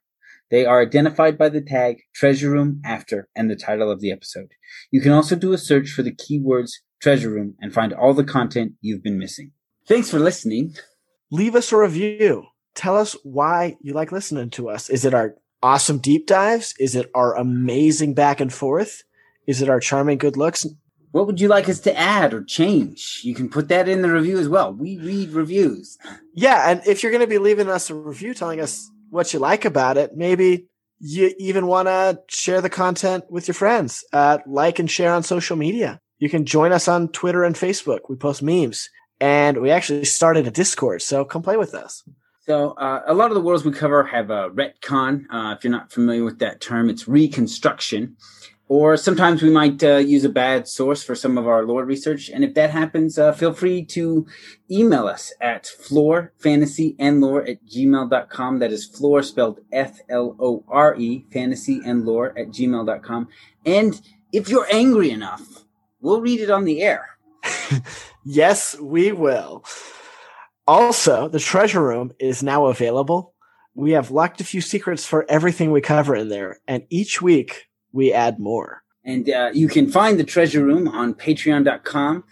They 0.51 0.65
are 0.65 0.81
identified 0.81 1.37
by 1.37 1.49
the 1.49 1.61
tag 1.61 2.01
treasure 2.13 2.49
room 2.49 2.81
after 2.83 3.27
and 3.35 3.49
the 3.49 3.55
title 3.55 3.91
of 3.91 4.01
the 4.01 4.11
episode. 4.11 4.49
You 4.91 5.01
can 5.01 5.11
also 5.11 5.35
do 5.35 5.53
a 5.53 5.57
search 5.57 5.89
for 5.89 6.01
the 6.01 6.15
keywords 6.15 6.71
treasure 7.01 7.29
room 7.29 7.55
and 7.61 7.73
find 7.73 7.93
all 7.93 8.13
the 8.13 8.23
content 8.23 8.73
you've 8.81 9.03
been 9.03 9.19
missing. 9.19 9.51
Thanks 9.87 10.09
for 10.09 10.19
listening. 10.19 10.75
Leave 11.31 11.55
us 11.55 11.71
a 11.71 11.77
review. 11.77 12.45
Tell 12.75 12.97
us 12.97 13.15
why 13.23 13.77
you 13.81 13.93
like 13.93 14.11
listening 14.11 14.49
to 14.51 14.69
us. 14.69 14.89
Is 14.89 15.05
it 15.05 15.13
our 15.13 15.35
awesome 15.61 15.99
deep 15.99 16.27
dives? 16.27 16.73
Is 16.79 16.95
it 16.95 17.09
our 17.13 17.35
amazing 17.35 18.13
back 18.13 18.39
and 18.39 18.51
forth? 18.51 19.03
Is 19.47 19.61
it 19.61 19.69
our 19.69 19.79
charming 19.79 20.17
good 20.17 20.37
looks? 20.37 20.65
What 21.11 21.25
would 21.25 21.41
you 21.41 21.47
like 21.47 21.67
us 21.67 21.79
to 21.81 21.97
add 21.97 22.33
or 22.33 22.43
change? 22.43 23.21
You 23.23 23.33
can 23.33 23.49
put 23.49 23.67
that 23.69 23.87
in 23.87 24.03
the 24.03 24.11
review 24.11 24.37
as 24.37 24.47
well. 24.47 24.71
We 24.71 24.97
read 24.97 25.31
reviews. 25.31 25.97
Yeah, 26.35 26.69
and 26.69 26.81
if 26.85 27.01
you're 27.01 27.11
going 27.11 27.21
to 27.21 27.27
be 27.27 27.39
leaving 27.39 27.67
us 27.67 27.89
a 27.89 27.95
review 27.95 28.35
telling 28.35 28.59
us 28.59 28.91
what 29.09 29.33
you 29.33 29.39
like 29.39 29.65
about 29.65 29.97
it, 29.97 30.15
maybe 30.15 30.67
you 30.99 31.33
even 31.37 31.67
want 31.67 31.87
to 31.87 32.19
share 32.27 32.61
the 32.61 32.69
content 32.69 33.25
with 33.29 33.47
your 33.47 33.55
friends. 33.55 34.03
Uh, 34.11 34.39
like 34.45 34.79
and 34.79 34.89
share 34.89 35.13
on 35.13 35.23
social 35.23 35.55
media. 35.55 35.99
You 36.17 36.29
can 36.29 36.45
join 36.45 36.71
us 36.71 36.87
on 36.87 37.07
Twitter 37.09 37.43
and 37.43 37.55
Facebook. 37.55 38.01
We 38.09 38.15
post 38.17 38.43
memes, 38.43 38.89
and 39.21 39.61
we 39.61 39.71
actually 39.71 40.05
started 40.05 40.47
a 40.47 40.51
Discord, 40.51 41.01
so 41.01 41.23
come 41.23 41.41
play 41.41 41.55
with 41.55 41.73
us. 41.73 42.03
So, 42.41 42.71
uh, 42.71 43.03
a 43.05 43.13
lot 43.13 43.29
of 43.29 43.35
the 43.35 43.41
worlds 43.41 43.63
we 43.63 43.71
cover 43.71 44.03
have 44.03 44.29
a 44.29 44.49
retcon. 44.49 45.25
Uh, 45.29 45.55
if 45.55 45.63
you're 45.63 45.71
not 45.71 45.91
familiar 45.91 46.23
with 46.23 46.39
that 46.39 46.59
term, 46.59 46.89
it's 46.89 47.07
reconstruction. 47.07 48.17
Or 48.69 48.97
sometimes 48.97 49.41
we 49.41 49.49
might 49.49 49.83
uh, 49.83 49.97
use 49.97 50.23
a 50.23 50.29
bad 50.29 50.67
source 50.67 51.03
for 51.03 51.15
some 51.15 51.39
of 51.39 51.47
our 51.47 51.65
lore 51.65 51.83
research. 51.83 52.29
And 52.29 52.43
if 52.43 52.53
that 52.53 52.69
happens, 52.69 53.17
uh, 53.17 53.31
feel 53.31 53.51
free 53.51 53.83
to 53.85 54.27
email 54.69 55.07
us 55.07 55.33
at 55.41 55.65
Flore 55.65 56.33
fantasy 56.37 56.95
and 56.99 57.19
lore 57.19 57.41
at 57.41 57.65
gmail.com. 57.65 58.59
That 58.59 58.71
is 58.71 58.85
Flore 58.85 59.23
spelled 59.23 59.61
F 59.71 59.99
L 60.07 60.37
O 60.39 60.63
R 60.67 60.95
E, 60.95 61.25
fantasy 61.33 61.81
and 61.83 62.05
lore 62.05 62.37
at 62.37 62.49
gmail.com. 62.49 63.27
And 63.65 63.99
if 64.31 64.49
you're 64.49 64.67
angry 64.71 65.09
enough, 65.09 65.65
we'll 65.99 66.21
read 66.21 66.39
it 66.39 66.51
on 66.51 66.65
the 66.65 66.83
air. 66.83 67.17
yes, 68.23 68.79
we 68.79 69.11
will. 69.11 69.65
Also, 70.67 71.27
the 71.27 71.39
treasure 71.39 71.81
room 71.81 72.11
is 72.19 72.43
now 72.43 72.67
available. 72.67 73.33
We 73.73 73.91
have 73.91 74.11
locked 74.11 74.41
a 74.41 74.43
few 74.43 74.61
secrets 74.61 75.07
for 75.07 75.25
everything 75.27 75.71
we 75.71 75.81
cover 75.81 76.15
in 76.15 76.29
there, 76.29 76.59
and 76.67 76.83
each 76.91 77.19
week 77.19 77.68
we 77.91 78.13
add 78.13 78.39
more. 78.39 78.83
And 79.03 79.29
uh, 79.29 79.51
you 79.53 79.67
can 79.67 79.89
find 79.89 80.19
the 80.19 80.23
treasure 80.23 80.63
room 80.63 80.87
on 80.87 81.13
patreon.com 81.13 82.23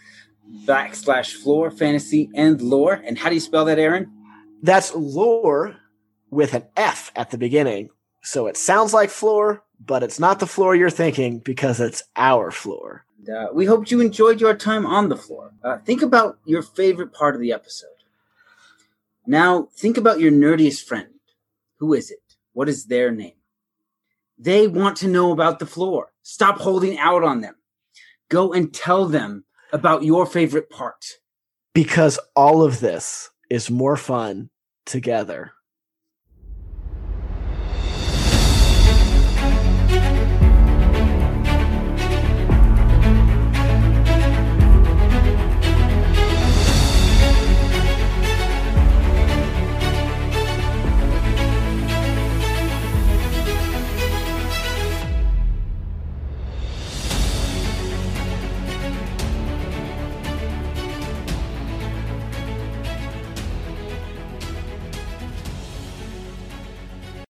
backslash 0.64 1.34
Flore 1.34 1.70
fantasy 1.70 2.30
and 2.34 2.60
lore. 2.60 2.94
And 3.04 3.18
how 3.18 3.28
do 3.28 3.34
you 3.34 3.40
spell 3.40 3.64
that, 3.66 3.78
Aaron? 3.78 4.12
That's 4.62 4.94
lore 4.94 5.76
with 6.30 6.54
an 6.54 6.64
F 6.76 7.10
at 7.16 7.30
the 7.30 7.38
beginning. 7.38 7.90
So 8.22 8.46
it 8.46 8.56
sounds 8.56 8.92
like 8.92 9.10
floor, 9.10 9.62
but 9.80 10.02
it's 10.02 10.20
not 10.20 10.40
the 10.40 10.46
floor 10.46 10.74
you're 10.74 10.90
thinking 10.90 11.38
because 11.38 11.80
it's 11.80 12.02
our 12.16 12.50
Flore. 12.50 13.04
Uh, 13.28 13.46
we 13.52 13.66
hope 13.66 13.90
you 13.90 14.00
enjoyed 14.00 14.40
your 14.40 14.54
time 14.54 14.86
on 14.86 15.08
the 15.08 15.16
floor. 15.16 15.52
Uh, 15.62 15.78
think 15.78 16.02
about 16.02 16.38
your 16.44 16.62
favorite 16.62 17.12
part 17.12 17.34
of 17.34 17.40
the 17.40 17.52
episode. 17.52 17.88
Now, 19.26 19.68
think 19.74 19.96
about 19.96 20.20
your 20.20 20.32
nerdiest 20.32 20.84
friend. 20.84 21.08
Who 21.76 21.94
is 21.94 22.10
it? 22.10 22.22
What 22.52 22.68
is 22.68 22.86
their 22.86 23.10
name? 23.10 23.37
They 24.38 24.68
want 24.68 24.96
to 24.98 25.08
know 25.08 25.32
about 25.32 25.58
the 25.58 25.66
floor. 25.66 26.12
Stop 26.22 26.58
holding 26.58 26.98
out 26.98 27.24
on 27.24 27.40
them. 27.40 27.54
Go 28.30 28.52
and 28.52 28.72
tell 28.72 29.06
them 29.06 29.44
about 29.72 30.04
your 30.04 30.26
favorite 30.26 30.70
part. 30.70 31.04
Because 31.74 32.18
all 32.36 32.62
of 32.62 32.80
this 32.80 33.30
is 33.50 33.70
more 33.70 33.96
fun 33.96 34.50
together. 34.86 35.52